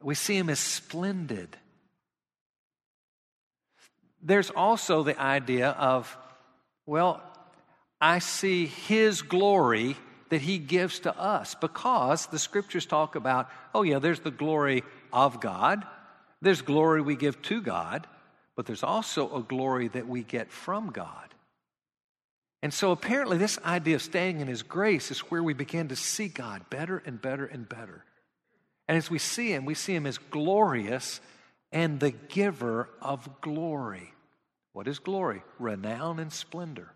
We 0.00 0.14
see 0.14 0.36
Him 0.36 0.48
as 0.48 0.58
splendid. 0.58 1.56
There's 4.22 4.50
also 4.50 5.02
the 5.02 5.20
idea 5.20 5.70
of, 5.70 6.16
well, 6.86 7.22
I 8.00 8.20
see 8.20 8.66
His 8.66 9.20
glory 9.20 9.96
that 10.34 10.40
he 10.40 10.58
gives 10.58 10.98
to 11.00 11.16
us 11.16 11.54
because 11.54 12.26
the 12.26 12.40
scriptures 12.40 12.86
talk 12.86 13.14
about, 13.14 13.48
oh, 13.74 13.82
yeah, 13.82 14.00
there's 14.00 14.18
the 14.18 14.32
glory 14.32 14.82
of 15.12 15.40
God, 15.40 15.86
there's 16.44 16.62
glory 16.62 17.02
we 17.02 17.16
give 17.16 17.40
to 17.42 17.60
God, 17.60 18.06
but 18.56 18.66
there's 18.66 18.82
also 18.82 19.34
a 19.34 19.42
glory 19.42 19.88
that 19.88 20.08
we 20.08 20.22
get 20.22 20.50
from 20.50 20.90
God. 20.90 21.34
And 22.62 22.72
so 22.72 22.92
apparently, 22.92 23.36
this 23.36 23.58
idea 23.64 23.96
of 23.96 24.02
staying 24.02 24.40
in 24.40 24.48
His 24.48 24.62
grace 24.62 25.10
is 25.10 25.20
where 25.20 25.42
we 25.42 25.52
begin 25.52 25.88
to 25.88 25.96
see 25.96 26.28
God 26.28 26.70
better 26.70 27.02
and 27.04 27.20
better 27.20 27.44
and 27.44 27.68
better. 27.68 28.04
And 28.88 28.96
as 28.96 29.10
we 29.10 29.18
see 29.18 29.52
Him, 29.52 29.64
we 29.64 29.74
see 29.74 29.94
Him 29.94 30.06
as 30.06 30.16
glorious 30.16 31.20
and 31.72 32.00
the 32.00 32.12
giver 32.12 32.88
of 33.02 33.40
glory. 33.40 34.14
What 34.72 34.88
is 34.88 34.98
glory? 34.98 35.42
Renown 35.58 36.18
and 36.18 36.32
splendor. 36.32 36.90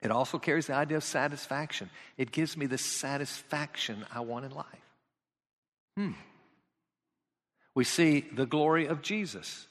It 0.00 0.10
also 0.10 0.38
carries 0.38 0.66
the 0.66 0.74
idea 0.74 0.96
of 0.96 1.04
satisfaction. 1.04 1.88
It 2.18 2.32
gives 2.32 2.56
me 2.56 2.66
the 2.66 2.78
satisfaction 2.78 4.04
I 4.12 4.20
want 4.20 4.44
in 4.44 4.50
life. 4.50 4.66
Hmm. 5.96 6.12
We 7.74 7.84
see 7.84 8.20
the 8.20 8.46
glory 8.46 8.86
of 8.86 9.02
Jesus. 9.02 9.66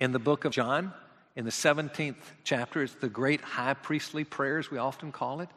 In 0.00 0.12
the 0.12 0.18
book 0.18 0.44
of 0.44 0.52
John, 0.52 0.92
in 1.36 1.44
the 1.44 1.50
17th 1.50 2.16
chapter, 2.42 2.82
it's 2.82 2.94
the 2.94 3.08
great 3.08 3.40
high 3.40 3.74
priestly 3.74 4.24
prayers, 4.24 4.70
we 4.70 4.78
often 4.78 5.12
call 5.12 5.40
it. 5.40 5.48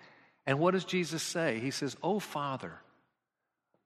And 0.46 0.60
what 0.60 0.72
does 0.72 0.86
Jesus 0.86 1.22
say? 1.22 1.60
He 1.60 1.72
says, 1.72 1.98
Oh, 2.02 2.20
Father, 2.20 2.74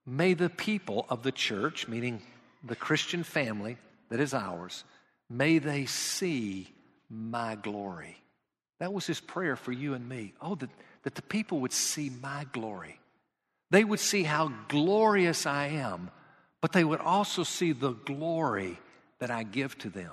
may 0.06 0.34
the 0.34 0.50
people 0.50 1.06
of 1.08 1.22
the 1.22 1.32
church, 1.32 1.88
meaning 1.88 2.22
the 2.64 2.76
Christian 2.76 3.24
family 3.24 3.76
that 4.08 4.20
is 4.20 4.34
ours, 4.34 4.84
may 5.28 5.58
they 5.58 5.86
see 5.86 6.68
my 7.10 7.56
glory. 7.56 8.16
That 8.78 8.92
was 8.92 9.06
his 9.06 9.20
prayer 9.20 9.56
for 9.56 9.72
you 9.72 9.94
and 9.94 10.08
me. 10.08 10.34
Oh, 10.40 10.54
that, 10.56 10.70
that 11.02 11.14
the 11.14 11.22
people 11.22 11.60
would 11.60 11.72
see 11.72 12.10
my 12.10 12.46
glory. 12.52 12.98
They 13.70 13.84
would 13.84 14.00
see 14.00 14.22
how 14.22 14.52
glorious 14.68 15.46
I 15.46 15.68
am, 15.68 16.10
but 16.62 16.72
they 16.72 16.84
would 16.84 17.00
also 17.00 17.42
see 17.42 17.72
the 17.72 17.90
glory 17.92 18.78
that 19.18 19.30
I 19.30 19.42
give 19.42 19.76
to 19.78 19.90
them, 19.90 20.12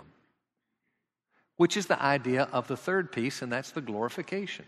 which 1.55 1.77
is 1.77 1.85
the 1.85 2.01
idea 2.01 2.49
of 2.51 2.67
the 2.67 2.75
third 2.75 3.13
piece, 3.13 3.41
and 3.41 3.51
that's 3.51 3.71
the 3.71 3.81
glorification. 3.81 4.65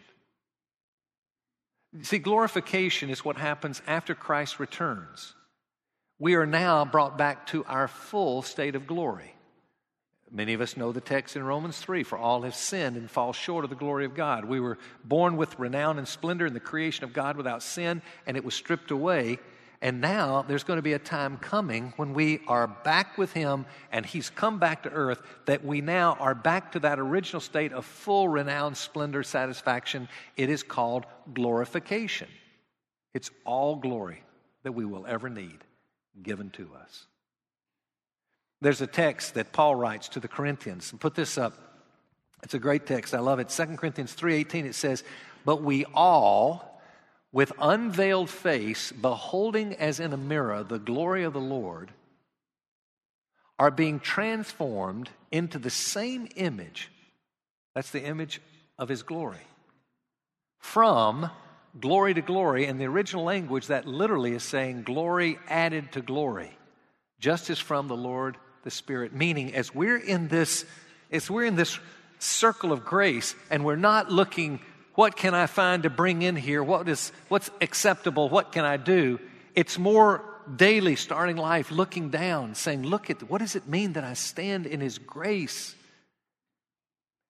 See, 2.04 2.20
glorification 2.20 3.10
is 3.10 3.26
what 3.26 3.36
happens 3.36 3.82
after 3.86 4.15
Christ 4.15 4.60
returns. 4.60 5.34
We 6.20 6.36
are 6.36 6.46
now 6.46 6.86
brought 6.86 7.17
back 7.17 7.48
to 7.48 7.65
our 7.65 7.88
full 7.88 8.44
state 8.44 8.76
of 8.76 8.88
glory. 8.88 9.34
Many 10.34 10.54
of 10.54 10.62
us 10.62 10.78
know 10.78 10.94
the 10.94 11.02
text 11.02 11.36
in 11.36 11.44
Romans 11.44 11.78
3 11.80 12.04
for 12.04 12.17
all 12.17 12.44
have 12.44 12.56
sinned 12.56 12.96
and 12.96 13.12
fall 13.12 13.34
short 13.34 13.65
of 13.65 13.70
the 13.70 13.76
glory 13.76 14.06
of 14.06 14.15
God. 14.15 14.46
We 14.46 14.62
were 14.62 14.78
born 15.04 15.36
with 15.36 15.60
renown 15.60 15.98
and 15.98 16.08
splendor 16.08 16.46
in 16.46 16.54
the 16.54 16.62
creation 16.62 17.04
of 17.04 17.12
God 17.12 17.36
without 17.36 17.63
sin, 17.63 18.02
and 18.26 18.38
it 18.38 18.46
was 18.46 18.54
stripped 18.54 18.91
away. 18.91 19.39
And 19.82 20.00
now 20.00 20.44
there's 20.48 20.63
going 20.63 20.78
to 20.78 20.84
be 20.84 20.94
a 20.94 21.00
time 21.00 21.38
coming 21.38 21.94
when 21.96 22.13
we 22.13 22.41
are 22.48 22.67
back 22.67 23.17
with 23.17 23.34
Him 23.34 23.65
and 23.91 24.06
He's 24.06 24.30
come 24.30 24.60
back 24.60 24.84
to 24.84 24.89
earth, 24.89 25.22
that 25.46 25.65
we 25.65 25.82
now 25.82 26.13
are 26.20 26.36
back 26.36 26.74
to 26.74 26.80
that 26.82 27.00
original 27.00 27.41
state 27.41 27.74
of 27.74 27.84
full 27.84 28.30
renown, 28.30 28.76
splendor, 28.76 29.24
satisfaction. 29.24 30.08
It 30.38 30.50
is 30.50 30.62
called 30.62 31.06
glorification. 31.34 32.28
It's 33.13 33.32
all 33.44 33.76
glory 33.76 34.24
that 34.63 34.74
we 34.74 34.86
will 34.86 35.08
ever 35.08 35.30
need 35.30 35.60
given 36.22 36.52
to 36.52 36.70
us. 36.80 37.08
There's 38.62 38.82
a 38.82 38.88
text 38.88 39.34
that 39.34 39.52
Paul 39.52 39.76
writes 39.76 40.10
to 40.10 40.20
the 40.20 40.28
Corinthians, 40.28 40.94
put 41.00 41.15
this 41.15 41.39
up. 41.39 41.54
It's 42.44 42.54
a 42.54 42.60
great 42.60 42.86
text. 42.86 43.15
I 43.15 43.20
love 43.20 43.39
it. 43.39 43.50
2 43.50 43.78
Corinthians 43.78 44.13
3:18 44.13 44.65
it 44.65 44.76
says, 44.76 45.04
"But 45.46 45.63
we 45.63 45.86
all 45.86 46.70
with 47.32 47.52
unveiled 47.60 48.30
face 48.30 48.91
beholding 48.91 49.74
as 49.76 50.00
in 50.00 50.13
a 50.13 50.17
mirror 50.17 50.63
the 50.63 50.80
glory 50.80 51.24
of 51.24 51.34
the 51.34 51.39
Lord 51.39 51.91
are 53.58 53.72
being 53.72 54.00
transformed 54.00 55.10
into 55.32 55.60
the 55.60 55.70
same 55.70 56.28
image. 56.36 56.89
That's 57.76 57.91
the 57.91 58.04
image 58.04 58.41
of 58.78 58.89
his 58.89 59.04
glory. 59.04 59.46
From 60.58 61.30
glory 61.80 62.13
to 62.15 62.22
glory, 62.22 62.65
in 62.65 62.78
the 62.78 62.86
original 62.86 63.24
language, 63.24 63.67
that 63.67 63.86
literally 63.86 64.34
is 64.34 64.44
saying 64.44 64.84
glory 64.84 65.39
added 65.48 65.91
to 65.91 66.02
glory, 66.02 66.52
just 67.20 67.50
as 67.50 67.60
from 67.60 67.88
the 67.88 67.96
Lord 67.96 68.38
the 68.63 68.72
Spirit. 68.72 69.13
Meaning, 69.13 69.54
as 69.54 69.74
we're 69.74 69.98
in 69.98 70.28
this, 70.28 70.65
as 71.12 71.30
we're 71.30 71.46
in 71.46 71.56
this 71.56 71.80
circle 72.20 72.72
of 72.72 72.84
grace, 72.84 73.36
and 73.50 73.63
we're 73.63 73.76
not 73.76 74.12
looking, 74.12 74.60
what 74.95 75.15
can 75.15 75.34
I 75.34 75.45
find 75.45 75.84
to 75.84 75.89
bring 75.89 76.21
in 76.21 76.36
here? 76.36 76.63
What 76.63 76.88
is 76.88 77.12
what's 77.30 77.49
acceptable? 77.62 78.30
What 78.30 78.51
can 78.51 78.65
I 78.65 78.77
do? 78.77 79.19
It's 79.56 79.77
more 79.77 80.23
daily 80.54 80.95
starting 80.95 81.38
life 81.38 81.71
looking 81.71 82.10
down, 82.10 82.56
saying, 82.56 82.84
Look 82.84 83.10
at 83.10 83.30
what 83.30 83.39
does 83.39 83.56
it 83.56 83.67
mean 83.67 83.93
that 83.93 84.04
I 84.04 84.13
stand 84.13 84.65
in 84.65 84.82
his 84.82 84.97
grace? 84.97 85.75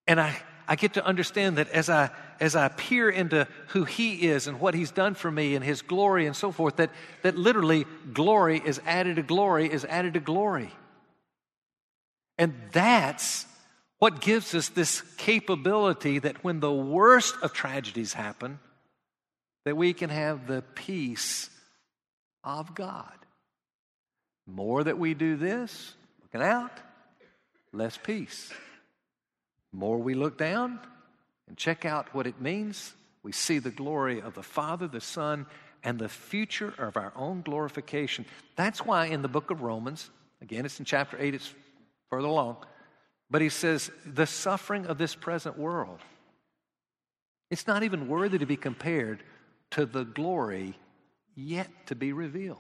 And 0.08 0.20
I 0.20 0.36
I 0.68 0.76
get 0.76 0.94
to 0.94 1.06
understand 1.06 1.58
that 1.58 1.70
as 1.70 1.90
I 1.90 2.10
as 2.40 2.56
I 2.56 2.70
peer 2.70 3.10
into 3.10 3.48
who 3.68 3.84
he 3.84 4.28
is 4.28 4.48
and 4.48 4.60
what 4.60 4.74
he's 4.74 4.90
done 4.90 5.14
for 5.14 5.30
me 5.30 5.54
and 5.56 5.64
his 5.64 5.84
glory 5.84 6.26
and 6.26 6.36
so 6.36 6.52
forth, 6.52 6.78
that, 6.78 6.90
that 7.22 7.38
literally 7.38 7.86
glory 8.14 8.60
is 8.66 8.82
added 8.84 9.18
to 9.18 9.22
glory 9.22 9.72
is 9.72 9.86
added 9.86 10.16
to 10.16 10.20
glory. 10.20 10.72
And 12.40 12.56
that's 12.72 13.46
what 14.02 14.20
gives 14.20 14.56
us 14.56 14.70
this 14.70 15.02
capability 15.18 16.18
that 16.18 16.44
when 16.44 16.60
the 16.60 16.74
worst 16.74 17.36
of 17.44 17.54
tragedies 17.54 18.14
happen, 18.14 18.58
that 19.64 19.78
we 19.78 19.94
can 19.94 20.10
have 20.10 20.48
the 20.48 20.64
peace 20.74 21.52
of 22.44 22.74
God. 22.74 23.14
More 24.48 24.84
that 24.84 24.98
we 24.98 25.14
do 25.14 25.36
this, 25.36 25.94
looking 26.24 26.42
out, 26.42 26.72
less 27.72 27.96
peace. 27.96 28.52
More 29.72 30.00
we 30.00 30.16
look 30.16 30.36
down 30.36 30.80
and 31.48 31.56
check 31.56 31.86
out 31.86 32.12
what 32.12 32.26
it 32.26 32.42
means, 32.42 32.94
we 33.22 33.32
see 33.32 33.60
the 33.60 33.70
glory 33.70 34.20
of 34.20 34.34
the 34.34 34.42
Father, 34.42 34.88
the 34.88 35.00
Son, 35.00 35.46
and 35.84 36.00
the 36.00 36.10
future 36.10 36.74
of 36.80 36.98
our 36.98 37.14
own 37.16 37.44
glorification. 37.44 38.26
That's 38.56 38.84
why 38.84 39.06
in 39.06 39.22
the 39.22 39.28
book 39.28 39.52
of 39.52 39.62
Romans, 39.62 40.10
again, 40.42 40.66
it's 40.66 40.80
in 40.80 40.86
chapter 40.86 41.18
8, 41.20 41.36
it's 41.36 41.54
further 42.10 42.30
along, 42.30 42.58
but 43.32 43.42
he 43.42 43.48
says, 43.48 43.90
the 44.06 44.28
suffering 44.28 44.86
of 44.86 44.98
this 44.98 45.16
present 45.16 45.58
world, 45.58 46.00
it's 47.50 47.66
not 47.66 47.82
even 47.82 48.10
worthy 48.10 48.38
to 48.38 48.46
be 48.46 48.58
compared 48.58 49.24
to 49.72 49.86
the 49.86 50.04
glory 50.04 50.78
yet 51.34 51.70
to 51.88 51.96
be 51.96 52.12
revealed. 52.12 52.58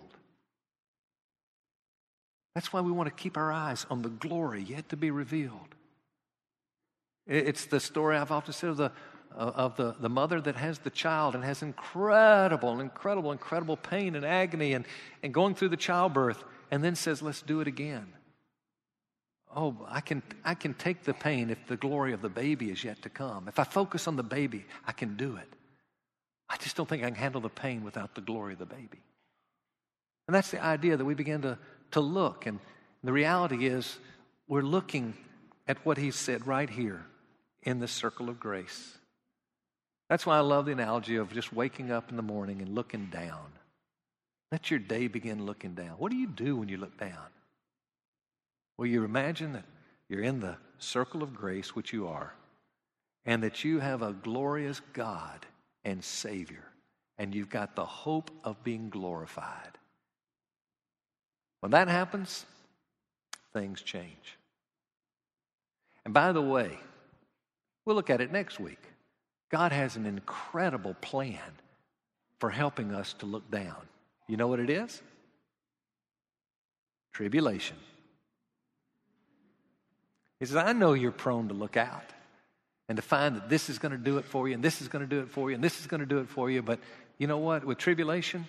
That's 2.56 2.72
why 2.72 2.80
we 2.82 2.92
want 2.92 3.08
to 3.08 3.22
keep 3.22 3.38
our 3.38 3.52
eyes 3.52 3.86
on 3.90 4.02
the 4.02 4.10
glory 4.10 4.62
yet 4.62 4.90
to 4.90 4.98
be 4.98 5.12
revealed. 5.12 5.76
It's 7.28 7.66
the 7.66 7.80
story 7.80 8.18
I've 8.18 8.32
often 8.32 8.54
said 8.54 8.72
of 8.72 8.78
the, 8.78 8.92
uh, 9.36 9.52
of 9.56 9.76
the, 9.76 9.96
the 10.00 10.10
mother 10.10 10.40
that 10.42 10.56
has 10.56 10.80
the 10.80 10.90
child 10.90 11.36
and 11.36 11.44
has 11.44 11.62
incredible, 11.62 12.80
incredible, 12.80 13.32
incredible 13.32 13.78
pain 13.78 14.16
and 14.16 14.26
agony 14.26 14.74
and, 14.74 14.86
and 15.22 15.34
going 15.34 15.56
through 15.56 15.70
the 15.70 15.78
childbirth 15.78 16.44
and 16.72 16.84
then 16.84 16.96
says, 16.96 17.22
Let's 17.22 17.42
do 17.42 17.60
it 17.62 17.68
again. 17.68 18.08
Oh, 19.56 19.76
I 19.88 20.02
can, 20.02 20.24
I 20.46 20.56
can 20.56 20.74
take 20.74 21.04
the 21.04 21.14
pain 21.14 21.50
if 21.50 21.68
the 21.68 21.76
glory 21.76 22.14
of 22.14 22.22
the 22.22 22.30
baby 22.30 22.70
is 22.70 22.84
yet 22.84 23.02
to 23.02 23.10
come. 23.10 23.48
If 23.48 23.60
I 23.60 23.64
focus 23.64 24.08
on 24.08 24.16
the 24.16 24.24
baby, 24.24 24.66
I 24.88 24.94
can 24.94 25.18
do 25.18 25.36
it. 25.36 25.48
I 26.50 26.58
just 26.58 26.76
don't 26.76 26.88
think 26.88 27.04
I 27.04 27.08
can 27.08 27.16
handle 27.16 27.42
the 27.42 27.50
pain 27.50 27.84
without 27.84 28.16
the 28.16 28.22
glory 28.22 28.54
of 28.54 28.60
the 28.60 28.66
baby. 28.66 29.02
And 30.28 30.36
that's 30.36 30.52
the 30.52 30.64
idea 30.64 30.98
that 30.98 31.06
we 31.06 31.14
begin 31.14 31.42
to, 31.42 31.58
to 31.92 32.00
look. 32.00 32.46
And 32.46 32.60
the 33.04 33.12
reality 33.12 33.68
is, 33.68 33.98
we're 34.48 34.62
looking 34.62 35.14
at 35.68 35.86
what 35.86 35.98
he 35.98 36.12
said 36.12 36.48
right 36.48 36.70
here 36.70 37.06
in 37.64 37.80
the 37.80 37.88
circle 37.88 38.30
of 38.30 38.40
grace. 38.40 38.98
That's 40.10 40.26
why 40.26 40.38
I 40.38 40.42
love 40.42 40.66
the 40.66 40.74
analogy 40.74 41.16
of 41.16 41.34
just 41.34 41.54
waking 41.54 41.92
up 41.92 42.10
in 42.10 42.18
the 42.18 42.22
morning 42.22 42.62
and 42.62 42.76
looking 42.76 43.06
down. 43.06 43.46
Let 44.52 44.70
your 44.70 44.80
day 44.80 45.08
begin 45.08 45.46
looking 45.46 45.74
down. 45.74 45.92
What 45.98 46.12
do 46.12 46.18
you 46.18 46.28
do 46.28 46.58
when 46.58 46.68
you 46.68 46.78
look 46.78 46.98
down? 46.98 47.28
Well, 48.82 48.90
you 48.90 49.04
imagine 49.04 49.54
that 49.54 49.66
you're 50.10 50.24
in 50.24 50.40
the 50.40 50.58
circle 50.80 51.22
of 51.22 51.36
grace, 51.36 51.76
which 51.76 51.94
you 51.94 52.08
are, 52.08 52.34
and 53.28 53.44
that 53.44 53.64
you 53.64 53.78
have 53.78 54.02
a 54.02 54.12
glorious 54.12 54.82
God 54.94 55.46
and 55.86 56.04
Savior, 56.04 56.64
and 57.20 57.36
you've 57.36 57.52
got 57.52 57.76
the 57.76 57.86
hope 57.86 58.32
of 58.44 58.64
being 58.64 58.90
glorified. 58.90 59.78
When 61.60 61.74
that 61.74 61.90
happens, 61.90 62.44
things 63.54 63.84
change. 63.84 64.40
And 66.04 66.12
by 66.12 66.32
the 66.32 66.42
way, 66.42 66.80
we'll 67.86 67.96
look 67.96 68.10
at 68.10 68.20
it 68.20 68.32
next 68.32 68.60
week. 68.60 68.82
God 69.52 69.72
has 69.72 69.96
an 69.96 70.08
incredible 70.08 70.96
plan 71.02 71.52
for 72.40 72.50
helping 72.50 72.96
us 72.96 73.14
to 73.20 73.28
look 73.28 73.52
down. 73.52 73.88
You 74.28 74.38
know 74.38 74.48
what 74.48 74.60
it 74.60 74.72
is? 74.72 75.04
Tribulation. 77.14 77.78
He 80.42 80.48
says, 80.48 80.56
I 80.56 80.74
know 80.74 80.94
you're 80.94 81.12
prone 81.12 81.50
to 81.50 81.54
look 81.54 81.78
out 81.78 82.04
and 82.90 82.96
to 82.96 83.04
find 83.04 83.36
that 83.36 83.48
this 83.48 83.70
is 83.70 83.78
going 83.78 83.92
to 83.92 83.98
do 83.98 84.18
it 84.18 84.26
for 84.26 84.48
you, 84.48 84.56
and 84.56 84.64
this 84.64 84.82
is 84.82 84.88
going 84.88 85.08
to 85.08 85.08
do 85.08 85.22
it 85.22 85.30
for 85.30 85.52
you, 85.52 85.56
and 85.56 85.64
this 85.64 85.80
is 85.80 85.86
going 85.86 86.00
to 86.00 86.08
do 86.08 86.18
it 86.18 86.30
for 86.30 86.50
you. 86.50 86.64
But 86.64 86.80
you 87.20 87.28
know 87.28 87.38
what? 87.38 87.64
With 87.64 87.78
tribulation, 87.78 88.48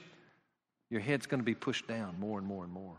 your 0.89 1.03
head's 1.03 1.27
going 1.27 1.41
to 1.41 1.45
be 1.45 1.55
pushed 1.55 1.87
down 1.87 2.17
more 2.19 2.39
and 2.39 2.47
more 2.47 2.65
and 2.65 2.73
more. 2.73 2.97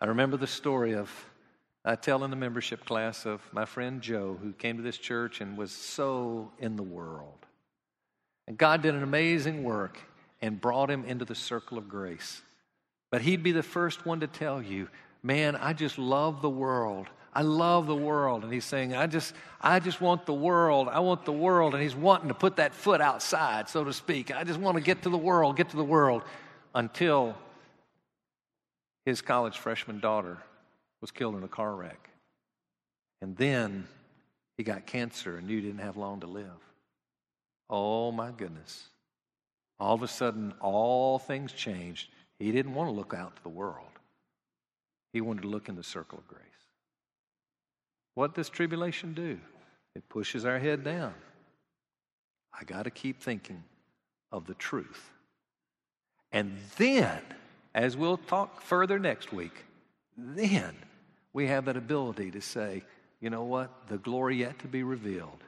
I 0.00 0.06
remember 0.06 0.38
the 0.38 0.46
story 0.46 0.94
of 0.94 1.10
I 1.84 1.96
tell 1.96 2.24
in 2.24 2.30
the 2.30 2.36
membership 2.36 2.86
class 2.86 3.26
of 3.26 3.42
my 3.52 3.66
friend 3.66 4.00
Joe, 4.00 4.38
who 4.42 4.54
came 4.54 4.78
to 4.78 4.82
this 4.82 4.96
church 4.96 5.42
and 5.42 5.58
was 5.58 5.70
so 5.70 6.50
in 6.58 6.76
the 6.76 6.82
world. 6.82 7.44
And 8.46 8.56
God 8.56 8.80
did 8.80 8.94
an 8.94 9.02
amazing 9.02 9.64
work 9.64 9.98
and 10.40 10.58
brought 10.58 10.90
him 10.90 11.04
into 11.04 11.26
the 11.26 11.34
circle 11.34 11.76
of 11.76 11.90
grace. 11.90 12.40
But 13.10 13.20
he'd 13.20 13.42
be 13.42 13.52
the 13.52 13.62
first 13.62 14.06
one 14.06 14.20
to 14.20 14.26
tell 14.26 14.62
you, 14.62 14.88
man, 15.22 15.56
I 15.56 15.74
just 15.74 15.98
love 15.98 16.40
the 16.40 16.48
world. 16.48 17.06
I 17.34 17.42
love 17.42 17.86
the 17.86 17.94
world. 17.94 18.44
And 18.44 18.52
he's 18.52 18.64
saying, 18.64 18.94
I 18.94 19.06
just, 19.06 19.34
I 19.60 19.80
just 19.80 20.00
want 20.00 20.26
the 20.26 20.34
world. 20.34 20.88
I 20.88 21.00
want 21.00 21.24
the 21.24 21.32
world. 21.32 21.74
And 21.74 21.82
he's 21.82 21.94
wanting 21.94 22.28
to 22.28 22.34
put 22.34 22.56
that 22.56 22.74
foot 22.74 23.00
outside, 23.00 23.68
so 23.68 23.84
to 23.84 23.92
speak. 23.92 24.34
I 24.34 24.44
just 24.44 24.58
want 24.58 24.76
to 24.76 24.82
get 24.82 25.02
to 25.02 25.10
the 25.10 25.18
world, 25.18 25.56
get 25.56 25.70
to 25.70 25.76
the 25.76 25.84
world 25.84 26.22
until 26.74 27.36
his 29.04 29.20
college 29.20 29.58
freshman 29.58 30.00
daughter 30.00 30.38
was 31.00 31.10
killed 31.10 31.36
in 31.36 31.42
a 31.42 31.48
car 31.48 31.74
wreck. 31.74 32.10
And 33.20 33.36
then 33.36 33.86
he 34.56 34.64
got 34.64 34.86
cancer 34.86 35.36
and 35.36 35.46
knew 35.46 35.56
he 35.56 35.62
didn't 35.62 35.80
have 35.80 35.96
long 35.96 36.20
to 36.20 36.26
live. 36.26 36.46
Oh 37.70 38.12
my 38.12 38.30
goodness. 38.30 38.88
All 39.80 39.94
of 39.94 40.02
a 40.02 40.08
sudden, 40.08 40.52
all 40.60 41.18
things 41.18 41.52
changed. 41.52 42.10
He 42.38 42.52
didn't 42.52 42.74
want 42.74 42.88
to 42.88 42.92
look 42.92 43.14
out 43.14 43.36
to 43.36 43.42
the 43.42 43.48
world, 43.48 43.86
he 45.12 45.20
wanted 45.20 45.42
to 45.42 45.48
look 45.48 45.68
in 45.68 45.76
the 45.76 45.82
circle 45.82 46.18
of 46.18 46.26
grace. 46.28 46.42
What 48.18 48.34
does 48.34 48.48
tribulation 48.48 49.14
do? 49.14 49.38
It 49.94 50.08
pushes 50.08 50.44
our 50.44 50.58
head 50.58 50.82
down. 50.82 51.14
I 52.52 52.64
got 52.64 52.82
to 52.82 52.90
keep 52.90 53.22
thinking 53.22 53.62
of 54.32 54.44
the 54.44 54.54
truth. 54.54 55.08
And 56.32 56.58
then, 56.78 57.20
as 57.76 57.96
we'll 57.96 58.16
talk 58.16 58.60
further 58.60 58.98
next 58.98 59.32
week, 59.32 59.64
then 60.16 60.74
we 61.32 61.46
have 61.46 61.66
that 61.66 61.76
ability 61.76 62.32
to 62.32 62.40
say, 62.40 62.82
you 63.20 63.30
know 63.30 63.44
what? 63.44 63.70
The 63.86 63.98
glory 63.98 64.38
yet 64.38 64.58
to 64.58 64.66
be 64.66 64.82
revealed. 64.82 65.44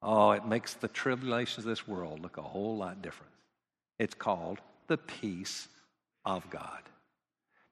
Oh, 0.00 0.30
it 0.30 0.46
makes 0.46 0.72
the 0.72 0.88
tribulations 0.88 1.66
of 1.66 1.68
this 1.68 1.86
world 1.86 2.22
look 2.22 2.38
a 2.38 2.42
whole 2.42 2.78
lot 2.78 3.02
different. 3.02 3.34
It's 3.98 4.14
called 4.14 4.60
the 4.86 4.96
peace 4.96 5.68
of 6.24 6.48
God. 6.48 6.80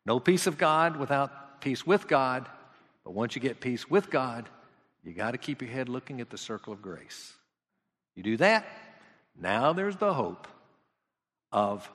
No 0.05 0.20
peace 0.20 0.46
of 0.46 0.59
God 0.59 0.98
without 0.98 1.62
peace 1.62 1.86
with 1.86 2.07
God. 2.07 2.46
But 3.05 3.12
once 3.12 3.34
you 3.34 3.40
get 3.40 3.61
peace 3.61 3.88
with 3.88 4.11
God, 4.11 4.48
you 5.05 5.12
got 5.12 5.32
to 5.32 5.38
keep 5.38 5.61
your 5.61 5.70
head 5.70 5.88
looking 5.88 6.20
at 6.20 6.30
the 6.30 6.38
circle 6.38 6.72
of 6.72 6.80
grace. 6.80 7.34
You 8.14 8.22
do 8.22 8.36
that, 8.38 8.66
now 9.38 9.72
there's 9.72 9.96
the 9.96 10.14
hope 10.14 10.46
of 11.52 11.88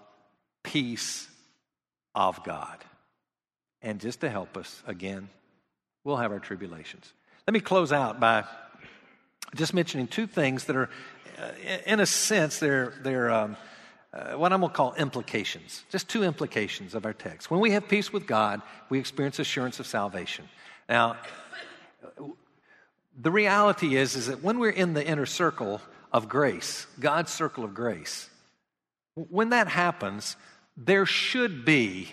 peace 0.64 1.28
of 2.14 2.44
God. 2.44 2.78
And 3.82 4.00
just 4.00 4.22
to 4.22 4.30
help 4.30 4.58
us, 4.58 4.84
again, 4.86 5.30
we'll 6.04 6.18
have 6.18 6.32
our 6.32 6.40
tribulations. 6.40 7.12
Let 7.48 7.54
me 7.54 7.62
close 7.62 7.92
out 7.92 8.20
by 8.20 8.44
just 9.56 9.74
mentioning 9.74 10.08
two 10.08 10.28
things 10.28 10.66
that 10.66 10.76
are, 10.76 10.90
uh, 11.40 11.52
in 11.86 12.00
a 12.00 12.06
sense, 12.06 12.60
they're, 12.60 12.94
they're 13.02 13.32
um, 13.32 13.58
uh, 14.14 14.34
what 14.34 14.52
I'm 14.52 14.60
going 14.60 14.72
to 14.72 14.76
call 14.76 14.94
implications. 14.96 15.84
Just 15.90 16.10
two 16.10 16.24
implications 16.24 16.94
of 16.94 17.06
our 17.06 17.14
text. 17.14 17.50
When 17.50 17.60
we 17.60 17.72
have 17.72 17.88
peace 17.88 18.12
with 18.12 18.28
God, 18.28 18.62
we 18.90 19.00
experience 19.00 19.40
assurance 19.40 19.80
of 19.80 19.88
salvation. 19.88 20.50
Now, 20.90 21.18
the 23.16 23.32
reality 23.32 23.96
is, 23.96 24.16
is 24.16 24.28
that 24.28 24.44
when 24.44 24.58
we're 24.58 24.72
in 24.72 24.94
the 24.94 25.06
inner 25.06 25.28
circle 25.28 25.82
of 26.12 26.28
grace, 26.28 26.88
God's 27.00 27.32
circle 27.32 27.64
of 27.64 27.76
grace, 27.76 28.28
when 29.14 29.50
that 29.50 29.68
happens, 29.68 30.36
there 30.76 31.06
should 31.06 31.64
be 31.64 32.10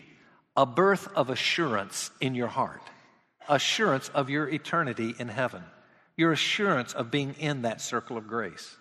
a 0.57 0.67
birth 0.67 1.09
of 1.15 1.31
assurance 1.31 2.11
in 2.21 2.35
your 2.35 2.49
heart, 2.49 2.83
assurance 3.49 4.11
of 4.11 4.29
your 4.29 4.49
eternity 4.49 5.15
in 5.19 5.29
heaven, 5.29 5.63
your 6.17 6.33
assurance 6.33 6.93
of 6.93 7.11
being 7.11 7.35
in 7.39 7.63
that 7.63 7.81
circle 7.81 8.19
of 8.19 8.27
grace. 8.27 8.77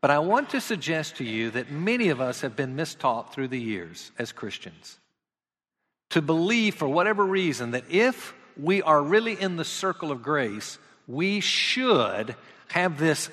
But 0.00 0.10
I 0.10 0.20
want 0.20 0.50
to 0.50 0.60
suggest 0.60 1.16
to 1.16 1.24
you 1.24 1.50
that 1.50 1.70
many 1.70 2.08
of 2.08 2.20
us 2.20 2.42
have 2.42 2.56
been 2.56 2.76
mistaught 2.76 3.32
through 3.32 3.48
the 3.48 3.60
years 3.60 4.12
as 4.18 4.32
Christians 4.32 4.98
to 6.10 6.22
believe, 6.22 6.76
for 6.76 6.86
whatever 6.86 7.24
reason, 7.24 7.72
that 7.72 7.90
if 7.90 8.32
we 8.60 8.82
are 8.82 9.02
really 9.02 9.40
in 9.40 9.56
the 9.56 9.64
circle 9.64 10.10
of 10.10 10.22
grace, 10.22 10.78
we 11.06 11.40
should 11.40 12.34
have 12.68 12.98
this 12.98 13.30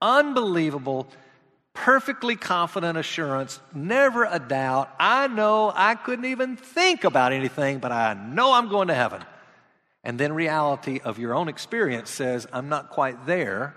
unbelievable, 0.00 1.08
perfectly 1.74 2.36
confident 2.36 2.98
assurance, 2.98 3.60
never 3.74 4.24
a 4.24 4.38
doubt. 4.38 4.90
I 4.98 5.28
know 5.28 5.72
I 5.74 5.94
couldn't 5.94 6.26
even 6.26 6.56
think 6.56 7.04
about 7.04 7.32
anything, 7.32 7.78
but 7.78 7.92
I 7.92 8.14
know 8.14 8.52
I'm 8.52 8.68
going 8.68 8.88
to 8.88 8.94
heaven. 8.94 9.22
And 10.02 10.18
then 10.18 10.32
reality 10.32 11.00
of 11.04 11.18
your 11.18 11.34
own 11.34 11.48
experience 11.48 12.10
says, 12.10 12.46
I'm 12.52 12.68
not 12.68 12.90
quite 12.90 13.26
there. 13.26 13.74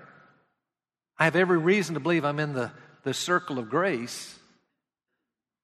I 1.17 1.25
have 1.25 1.35
every 1.35 1.57
reason 1.57 1.95
to 1.95 1.99
believe 1.99 2.23
I'm 2.23 2.39
in 2.39 2.53
the, 2.53 2.71
the 3.03 3.13
circle 3.13 3.59
of 3.59 3.69
grace. 3.69 4.39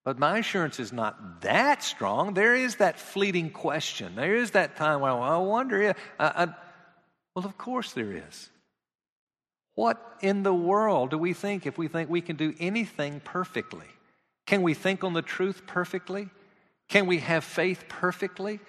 But 0.10 0.18
my 0.18 0.40
assurance 0.40 0.80
is 0.80 0.92
not 0.92 1.42
that 1.42 1.84
strong. 1.84 2.34
There 2.34 2.56
is 2.56 2.78
that 2.78 3.00
fleeting 3.00 3.52
question. 3.52 4.16
There 4.16 4.38
is 4.38 4.50
that 4.52 4.76
time 4.76 5.02
where 5.02 5.12
I 5.12 5.38
wonder. 5.38 5.94
I, 6.18 6.26
I, 6.26 6.46
well, 7.36 7.46
of 7.46 7.60
course 7.60 7.94
there 7.94 8.14
is. 8.14 8.50
What 9.76 10.04
in 10.22 10.42
the 10.42 10.52
world 10.52 11.12
do 11.12 11.20
we 11.20 11.34
think 11.34 11.68
if 11.68 11.78
we 11.78 11.88
think 11.88 12.10
we 12.10 12.22
can 12.22 12.38
do 12.38 12.56
anything 12.60 13.22
perfectly? 13.24 13.86
Can 14.48 14.64
we 14.64 14.74
think 14.74 15.04
on 15.04 15.14
the 15.14 15.22
truth 15.22 15.68
perfectly? 15.68 16.30
Can 16.88 17.06
we 17.06 17.20
have 17.20 17.44
faith 17.44 17.84
perfectly? 17.88 18.60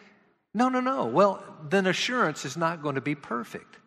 No, 0.53 0.68
no, 0.68 0.80
no. 0.80 1.07
Well, 1.07 1.43
then 1.70 1.86
assurance 1.86 2.45
is 2.45 2.59
not 2.59 2.82
going 2.82 2.97
to 2.97 3.01
be 3.01 3.14
perfect. 3.14 3.78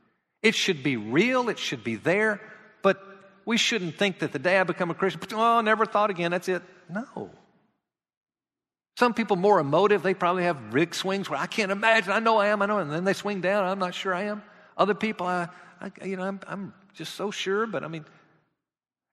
It 0.41 0.55
should 0.55 0.81
be 0.81 0.97
real, 0.97 1.49
it 1.49 1.59
should 1.59 1.83
be 1.83 1.97
there, 1.97 2.41
but 2.81 2.99
we 3.45 3.57
shouldn't 3.57 3.95
think 3.99 4.17
that 4.19 4.31
the 4.31 4.39
day 4.39 4.59
I 4.59 4.63
become 4.63 4.89
a 4.89 4.95
Christian, 4.95 5.21
oh, 5.33 5.61
never 5.61 5.85
thought 5.85 6.09
again, 6.09 6.31
that's 6.31 6.49
it. 6.49 6.63
No. 6.89 7.29
Some 8.97 9.13
people 9.13 9.35
more 9.35 9.59
emotive, 9.59 10.03
they 10.03 10.13
probably 10.13 10.43
have 10.43 10.73
rig 10.73 10.93
swings 10.93 11.29
where 11.29 11.39
I 11.39 11.47
can't 11.47 11.71
imagine, 11.71 12.11
I 12.11 12.19
know 12.19 12.37
I 12.37 12.47
am, 12.47 12.61
I 12.61 12.67
know, 12.67 12.77
and 12.77 12.91
then 12.91 13.03
they 13.03 13.13
swing 13.13 13.41
down, 13.41 13.65
I'm 13.65 13.79
not 13.79 13.95
sure 13.95 14.13
I 14.13 14.23
am. 14.23 14.43
Other 14.77 14.93
people, 14.93 15.25
I, 15.25 15.49
I 15.81 15.91
you 16.05 16.15
know, 16.15 16.23
I'm, 16.23 16.39
I'm 16.47 16.73
just 16.93 17.15
so 17.15 17.31
sure, 17.31 17.65
but 17.65 17.83
I 17.83 17.87
mean, 17.87 18.05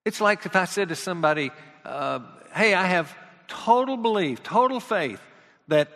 it's 0.05 0.21
like 0.21 0.45
if 0.45 0.55
I 0.55 0.65
said 0.65 0.89
to 0.89 0.95
somebody, 0.95 1.51
uh, 1.83 2.19
hey, 2.53 2.73
I 2.73 2.85
have 2.85 3.15
total 3.47 3.97
belief, 3.97 4.43
total 4.43 4.79
faith 4.79 5.21
that 5.67 5.89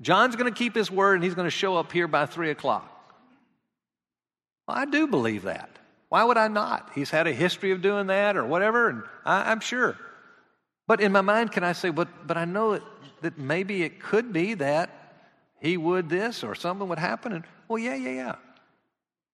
John's 0.00 0.36
going 0.36 0.52
to 0.52 0.56
keep 0.56 0.74
his 0.74 0.90
word 0.90 1.14
and 1.14 1.24
he's 1.24 1.34
going 1.34 1.46
to 1.46 1.50
show 1.50 1.76
up 1.76 1.92
here 1.92 2.08
by 2.08 2.26
three 2.26 2.50
o'clock. 2.50 2.94
Well, 4.66 4.76
I 4.76 4.84
do 4.84 5.06
believe 5.06 5.42
that. 5.42 5.70
Why 6.08 6.24
would 6.24 6.38
I 6.38 6.48
not? 6.48 6.90
He's 6.94 7.10
had 7.10 7.26
a 7.26 7.32
history 7.32 7.72
of 7.72 7.82
doing 7.82 8.06
that 8.06 8.36
or 8.36 8.46
whatever, 8.46 8.88
and 8.88 9.02
I, 9.24 9.52
am 9.52 9.60
sure. 9.60 9.98
But 10.88 11.02
in 11.02 11.12
my 11.12 11.20
mind, 11.20 11.52
can 11.52 11.62
I 11.62 11.72
say, 11.72 11.90
but, 11.90 12.08
but 12.26 12.36
I 12.36 12.46
know 12.46 12.72
that, 12.72 12.82
that 13.20 13.38
maybe 13.38 13.82
it 13.84 14.00
could 14.00 14.32
be 14.32 14.54
that 14.54 14.90
he 15.60 15.76
would 15.76 16.08
this 16.08 16.42
or 16.42 16.54
something 16.54 16.88
would 16.88 16.98
happen? 16.98 17.32
And, 17.32 17.44
well, 17.68 17.78
yeah, 17.78 17.94
yeah, 17.94 18.10
yeah. 18.10 18.34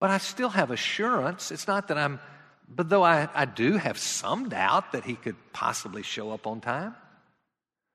But 0.01 0.11
I 0.11 0.19
still 0.19 0.51
have 0.51 0.73
assurance. 0.73 1.53
It's 1.53 1.69
not 1.69 1.89
that 1.89 1.97
I'm, 1.97 2.19
but 2.69 2.89
though 2.89 3.05
I, 3.05 3.29
I 3.33 3.45
do 3.45 3.77
have 3.77 3.99
some 3.99 4.49
doubt 4.49 4.93
that 4.93 5.05
he 5.05 5.15
could 5.15 5.37
possibly 5.53 6.03
show 6.03 6.33
up 6.33 6.47
on 6.49 6.61
time. 6.61 6.97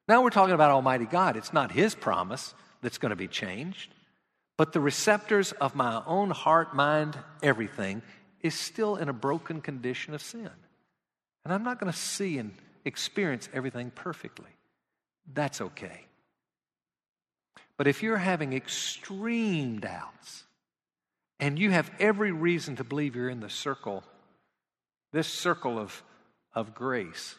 Now 0.07 0.23
we're 0.23 0.29
talking 0.29 0.55
about 0.55 0.71
Almighty 0.71 1.05
God. 1.05 1.35
It's 1.35 1.53
not 1.53 1.71
His 1.71 1.93
promise 1.93 2.55
that's 2.81 2.97
going 2.97 3.11
to 3.11 3.17
be 3.17 3.27
changed, 3.27 3.93
but 4.57 4.71
the 4.71 4.79
receptors 4.79 5.51
of 5.51 5.75
my 5.75 6.01
own 6.07 6.31
heart, 6.31 6.73
mind, 6.73 7.17
everything 7.43 8.01
is 8.41 8.55
still 8.55 8.95
in 8.95 9.09
a 9.09 9.13
broken 9.13 9.59
condition 9.59 10.13
of 10.13 10.21
sin. 10.21 10.49
And 11.43 11.53
I'm 11.53 11.63
not 11.63 11.79
going 11.79 11.91
to 11.91 11.97
see 11.97 12.37
and 12.37 12.53
experience 12.89 13.47
everything 13.53 13.91
perfectly. 13.91 14.49
That's 15.33 15.61
okay. 15.61 16.05
But 17.77 17.87
if 17.87 18.03
you're 18.03 18.17
having 18.17 18.51
extreme 18.51 19.79
doubts 19.79 20.43
and 21.39 21.57
you 21.57 21.71
have 21.71 21.89
every 21.97 22.33
reason 22.33 22.75
to 22.75 22.83
believe 22.83 23.15
you're 23.15 23.29
in 23.29 23.39
the 23.39 23.49
circle, 23.49 24.03
this 25.13 25.27
circle 25.27 25.79
of, 25.79 26.03
of 26.53 26.75
grace, 26.75 27.35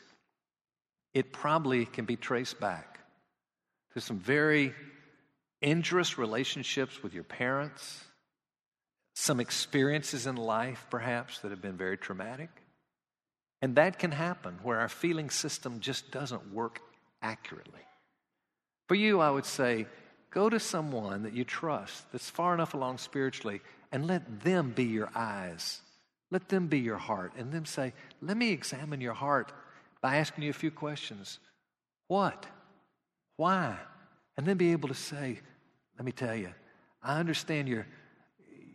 it 1.12 1.32
probably 1.32 1.84
can 1.84 2.06
be 2.06 2.16
traced 2.16 2.58
back 2.58 3.00
to 3.92 4.00
some 4.00 4.18
very 4.18 4.74
injurious 5.60 6.16
relationships 6.16 7.02
with 7.02 7.12
your 7.12 7.24
parents, 7.24 8.04
some 9.14 9.40
experiences 9.40 10.26
in 10.26 10.36
life 10.36 10.86
perhaps 10.90 11.40
that 11.40 11.50
have 11.50 11.60
been 11.60 11.76
very 11.76 11.98
traumatic. 11.98 12.48
And 13.62 13.76
that 13.76 13.98
can 13.98 14.12
happen 14.12 14.58
where 14.62 14.80
our 14.80 14.88
feeling 14.88 15.30
system 15.30 15.80
just 15.80 16.10
doesn't 16.10 16.52
work 16.52 16.80
accurately. 17.22 17.80
For 18.88 18.94
you, 18.94 19.20
I 19.20 19.30
would 19.30 19.44
say, 19.44 19.86
go 20.30 20.48
to 20.48 20.58
someone 20.58 21.24
that 21.24 21.34
you 21.34 21.44
trust 21.44 22.10
that's 22.12 22.30
far 22.30 22.54
enough 22.54 22.74
along 22.74 22.98
spiritually 22.98 23.60
and 23.92 24.06
let 24.06 24.42
them 24.42 24.70
be 24.70 24.84
your 24.84 25.10
eyes. 25.14 25.80
Let 26.30 26.48
them 26.48 26.68
be 26.68 26.78
your 26.78 26.96
heart. 26.96 27.32
And 27.36 27.52
them 27.52 27.66
say, 27.66 27.92
let 28.22 28.36
me 28.36 28.50
examine 28.50 29.00
your 29.00 29.14
heart 29.14 29.52
by 30.00 30.16
asking 30.16 30.44
you 30.44 30.50
a 30.50 30.54
few 30.54 30.70
questions. 30.70 31.38
What? 32.08 32.46
Why? 33.36 33.76
And 34.36 34.46
then 34.46 34.56
be 34.56 34.72
able 34.72 34.88
to 34.88 34.94
say, 34.94 35.40
let 35.98 36.04
me 36.04 36.12
tell 36.12 36.34
you, 36.34 36.50
I 37.02 37.18
understand 37.18 37.68
your, 37.68 37.86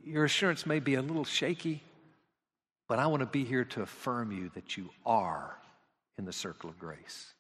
your 0.04 0.26
assurance 0.26 0.66
may 0.66 0.80
be 0.80 0.96
a 0.96 1.02
little 1.02 1.26
shaky, 1.26 1.82
but 2.88 3.00
I 3.00 3.08
want 3.08 3.22
to 3.22 3.26
be 3.26 3.44
here 3.44 3.66
to 3.66 3.82
affirm 3.82 4.32
you 4.32 4.50
that 4.54 4.78
you 4.78 4.90
are 5.06 5.58
in 6.18 6.26
the 6.26 6.34
circle 6.34 6.70
of 6.70 6.80
grace. 6.80 7.34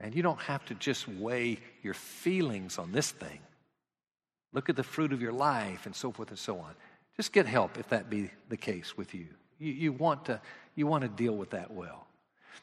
And 0.00 0.14
you 0.14 0.22
don't 0.22 0.40
have 0.42 0.64
to 0.66 0.74
just 0.74 1.08
weigh 1.08 1.58
your 1.82 1.94
feelings 1.94 2.78
on 2.78 2.92
this 2.92 3.10
thing. 3.10 3.40
Look 4.52 4.68
at 4.68 4.76
the 4.76 4.82
fruit 4.82 5.12
of 5.12 5.20
your 5.20 5.32
life 5.32 5.86
and 5.86 5.94
so 5.94 6.12
forth 6.12 6.30
and 6.30 6.38
so 6.38 6.58
on. 6.58 6.74
Just 7.16 7.32
get 7.32 7.46
help 7.46 7.78
if 7.78 7.88
that 7.88 8.10
be 8.10 8.30
the 8.48 8.56
case 8.56 8.96
with 8.96 9.14
you. 9.14 9.26
You, 9.58 9.72
you, 9.72 9.92
want, 9.92 10.26
to, 10.26 10.40
you 10.74 10.86
want 10.86 11.02
to 11.02 11.08
deal 11.08 11.36
with 11.36 11.50
that 11.50 11.70
well. 11.72 12.06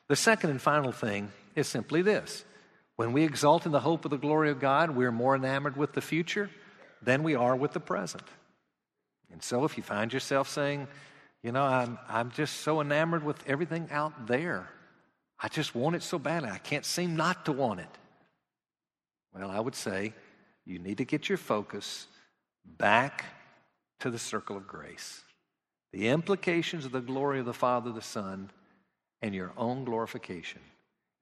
The 0.07 0.15
second 0.15 0.49
and 0.49 0.61
final 0.61 0.91
thing 0.91 1.31
is 1.55 1.67
simply 1.67 2.01
this 2.01 2.45
when 2.95 3.13
we 3.13 3.23
exult 3.23 3.65
in 3.65 3.71
the 3.71 3.79
hope 3.79 4.05
of 4.05 4.11
the 4.11 4.17
glory 4.17 4.51
of 4.51 4.59
God, 4.59 4.91
we're 4.91 5.11
more 5.11 5.35
enamored 5.35 5.75
with 5.75 5.93
the 5.93 6.01
future 6.01 6.49
than 7.01 7.23
we 7.23 7.35
are 7.35 7.55
with 7.55 7.71
the 7.71 7.79
present. 7.79 8.23
And 9.31 9.41
so 9.41 9.63
if 9.63 9.77
you 9.77 9.83
find 9.83 10.11
yourself 10.13 10.49
saying, 10.49 10.87
you 11.43 11.51
know, 11.51 11.63
I'm, 11.63 11.97
I'm 12.07 12.31
just 12.31 12.57
so 12.57 12.81
enamored 12.81 13.23
with 13.23 13.43
everything 13.47 13.87
out 13.91 14.27
there, 14.27 14.69
I 15.39 15.47
just 15.47 15.73
want 15.73 15.95
it 15.95 16.03
so 16.03 16.19
badly, 16.19 16.49
I 16.49 16.59
can't 16.59 16.85
seem 16.85 17.15
not 17.15 17.45
to 17.45 17.51
want 17.51 17.79
it. 17.79 17.97
Well, 19.33 19.49
I 19.49 19.59
would 19.59 19.75
say 19.75 20.13
you 20.65 20.79
need 20.79 20.97
to 20.97 21.05
get 21.05 21.29
your 21.29 21.37
focus 21.37 22.07
back 22.77 23.25
to 23.99 24.09
the 24.09 24.19
circle 24.19 24.57
of 24.57 24.67
grace. 24.67 25.21
The 25.93 26.09
implications 26.09 26.85
of 26.85 26.91
the 26.91 27.01
glory 27.01 27.39
of 27.39 27.45
the 27.45 27.53
Father, 27.53 27.91
the 27.91 28.01
Son, 28.01 28.51
and 29.21 29.33
your 29.33 29.51
own 29.57 29.83
glorification. 29.83 30.61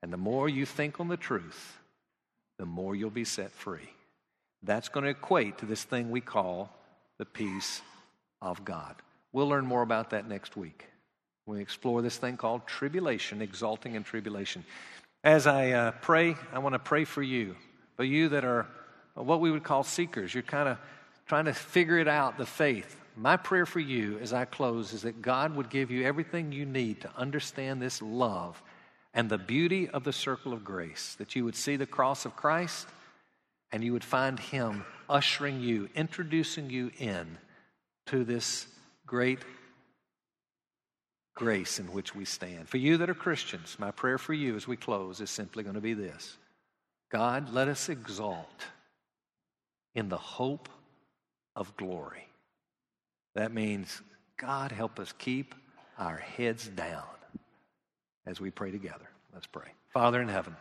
And 0.01 0.13
the 0.13 0.17
more 0.17 0.47
you 0.47 0.65
think 0.65 0.99
on 0.99 1.07
the 1.07 1.17
truth, 1.17 1.78
the 2.57 2.65
more 2.65 2.95
you'll 2.95 3.09
be 3.09 3.26
set 3.26 3.51
free. 3.51 3.89
That's 4.63 4.89
going 4.89 5.05
to 5.05 5.11
equate 5.11 5.59
to 5.59 5.65
this 5.65 5.84
thing 5.84 6.11
we 6.11 6.22
call 6.22 6.76
the 7.17 7.26
peace 7.26 7.82
of 8.41 8.63
God. 8.65 8.95
We'll 9.32 9.47
learn 9.47 9.65
more 9.65 9.82
about 9.82 10.09
that 10.11 10.27
next 10.27 10.57
week. 10.57 10.88
We 11.45 11.61
explore 11.61 12.01
this 12.01 12.17
thing 12.17 12.38
called 12.38 12.67
tribulation, 12.67 13.41
exalting 13.41 13.95
in 13.95 14.03
tribulation. 14.03 14.63
As 15.23 15.47
I 15.47 15.71
uh, 15.71 15.91
pray, 16.01 16.36
I 16.53 16.59
want 16.59 16.73
to 16.73 16.80
pray 16.80 17.05
for 17.05 17.23
you, 17.23 17.55
for 17.97 18.03
you 18.03 18.30
that 18.30 18.45
are 18.45 18.67
what 19.15 19.41
we 19.41 19.51
would 19.51 19.63
call 19.63 19.84
seekers. 19.84 20.34
You're 20.34 20.43
kind 20.43 20.69
of 20.69 20.77
trying 21.27 21.45
to 21.45 21.53
figure 21.53 21.97
it 21.97 22.07
out, 22.07 22.38
the 22.38 22.45
faith. 22.45 22.95
My 23.15 23.36
prayer 23.36 23.65
for 23.65 23.80
you 23.80 24.17
as 24.19 24.32
I 24.32 24.45
close 24.45 24.93
is 24.93 25.01
that 25.01 25.21
God 25.21 25.55
would 25.55 25.69
give 25.69 25.91
you 25.91 26.05
everything 26.05 26.51
you 26.51 26.65
need 26.65 27.01
to 27.01 27.11
understand 27.17 27.82
this 27.82 28.01
love 28.01 28.61
and 29.13 29.30
the 29.30 29.38
beauty 29.38 29.89
of 29.89 30.03
the 30.03 30.13
circle 30.13 30.53
of 30.53 30.63
grace, 30.63 31.15
that 31.17 31.36
you 31.36 31.43
would 31.43 31.55
see 31.55 31.75
the 31.75 31.86
cross 31.86 32.25
of 32.25 32.36
Christ 32.36 32.88
and 33.71 33.84
you 33.84 33.93
would 33.93 34.03
find 34.03 34.39
Him 34.39 34.86
ushering 35.09 35.59
you, 35.59 35.89
introducing 35.95 36.69
you 36.69 36.91
in 36.97 37.38
to 38.07 38.23
this 38.23 38.67
great 39.10 39.39
grace 41.36 41.80
in 41.80 41.88
which 41.88 42.14
we 42.14 42.26
stand. 42.26 42.70
For 42.70 42.78
you 42.78 42.97
that 42.97 43.10
are 43.10 43.16
Christians, 43.16 43.76
my 43.80 43.89
prayer 43.89 44.20
for 44.20 44.34
you 44.34 44.55
as 44.55 44.68
we 44.68 44.78
close 44.78 45.20
is 45.20 45.32
simply 45.32 45.64
going 45.64 45.76
to 45.76 45.82
be 45.82 45.95
this 45.95 46.38
God, 47.12 47.51
let 47.51 47.68
us 47.68 47.89
exalt 47.89 48.66
in 49.95 50.10
the 50.10 50.18
hope 50.18 50.70
of 51.55 51.76
glory. 51.76 52.28
That 53.34 53.51
means, 53.51 54.01
God, 54.38 54.72
help 54.72 54.99
us 54.99 55.12
keep 55.18 55.55
our 55.97 56.18
heads 56.18 56.68
down 56.68 57.03
as 58.28 58.39
we 58.39 58.51
pray 58.51 58.70
together. 58.70 59.10
Let's 59.34 59.47
pray. 59.47 59.70
Father 59.91 60.22
in 60.22 60.28
heaven, 60.28 60.55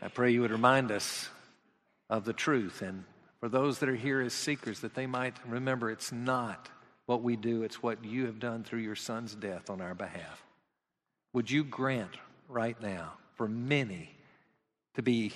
I 0.00 0.06
pray 0.06 0.30
you 0.30 0.42
would 0.42 0.52
remind 0.52 0.92
us 0.92 1.28
of 2.08 2.24
the 2.24 2.32
truth. 2.32 2.80
And 2.82 3.04
for 3.40 3.48
those 3.48 3.78
that 3.78 3.88
are 3.88 3.96
here 3.96 4.20
as 4.20 4.34
seekers, 4.34 4.80
that 4.80 4.94
they 4.94 5.06
might 5.06 5.36
remember 5.46 5.90
it's 5.90 6.12
not 6.12 6.68
what 7.06 7.22
we 7.22 7.36
do, 7.36 7.62
it's 7.62 7.82
what 7.82 8.04
you 8.04 8.26
have 8.26 8.38
done 8.38 8.62
through 8.62 8.80
your 8.80 8.94
son's 8.94 9.34
death 9.34 9.70
on 9.70 9.80
our 9.80 9.94
behalf. 9.94 10.44
Would 11.32 11.50
you 11.50 11.64
grant 11.64 12.16
right 12.48 12.80
now 12.80 13.14
for 13.34 13.48
many 13.48 14.10
to 14.94 15.02
be 15.02 15.32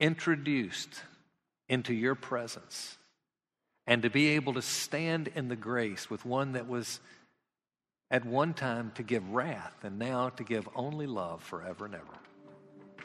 introduced 0.00 1.02
into 1.68 1.92
your 1.92 2.14
presence 2.14 2.96
and 3.86 4.02
to 4.02 4.10
be 4.10 4.28
able 4.28 4.54
to 4.54 4.62
stand 4.62 5.28
in 5.34 5.48
the 5.48 5.56
grace 5.56 6.08
with 6.08 6.24
one 6.24 6.52
that 6.52 6.66
was 6.66 7.00
at 8.10 8.24
one 8.24 8.54
time 8.54 8.92
to 8.94 9.02
give 9.02 9.28
wrath 9.30 9.76
and 9.82 9.98
now 9.98 10.30
to 10.30 10.44
give 10.44 10.68
only 10.74 11.06
love 11.06 11.42
forever 11.42 11.84
and 11.84 11.94
ever. 11.94 12.04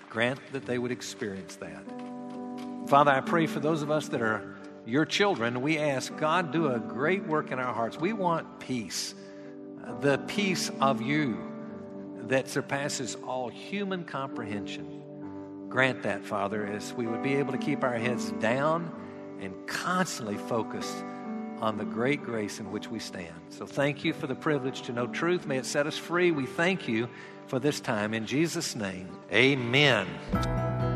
Grant 0.10 0.40
that 0.54 0.66
they 0.66 0.78
would 0.78 0.92
experience 0.92 1.56
that. 1.58 1.84
Father, 2.90 3.12
I 3.12 3.22
pray 3.22 3.46
for 3.46 3.60
those 3.60 3.84
of 3.84 3.92
us 3.92 4.08
that 4.08 4.22
are 4.24 4.56
your 4.84 5.06
children. 5.06 5.62
We 5.62 5.78
ask, 5.78 6.16
God, 6.18 6.52
do 6.52 6.74
a 6.74 6.80
great 6.80 7.24
work 7.28 7.52
in 7.52 7.60
our 7.60 7.72
hearts. 7.72 8.00
We 8.00 8.14
want 8.14 8.60
peace, 8.60 9.14
the 10.02 10.18
peace 10.18 10.72
of 10.82 11.00
you 11.00 11.38
that 12.30 12.50
surpasses 12.50 13.16
all 13.28 13.48
human 13.50 14.06
comprehension. 14.06 15.68
Grant 15.70 16.02
that, 16.02 16.26
Father, 16.26 16.66
as 16.66 16.92
we 16.94 17.06
would 17.06 17.22
be 17.22 17.36
able 17.36 17.52
to 17.52 17.60
keep 17.60 17.84
our 17.84 17.94
heads 17.94 18.32
down 18.40 18.92
and 19.40 19.54
constantly 19.68 20.38
focused 20.38 21.04
on 21.62 21.78
the 21.78 21.86
great 21.86 22.24
grace 22.24 22.60
in 22.60 22.72
which 22.72 22.88
we 22.88 22.98
stand. 22.98 23.36
So 23.50 23.68
thank 23.68 24.04
you 24.04 24.14
for 24.14 24.26
the 24.26 24.34
privilege 24.34 24.82
to 24.84 24.94
know 24.94 25.06
truth. 25.06 25.46
May 25.46 25.58
it 25.58 25.68
set 25.68 25.86
us 25.86 25.98
free. 25.98 26.32
We 26.32 26.48
thank 26.48 26.88
you 26.88 27.08
for 27.46 27.60
this 27.60 27.80
time. 27.80 28.16
In 28.16 28.26
Jesus' 28.26 28.76
name, 28.76 29.16
amen. 29.32 30.08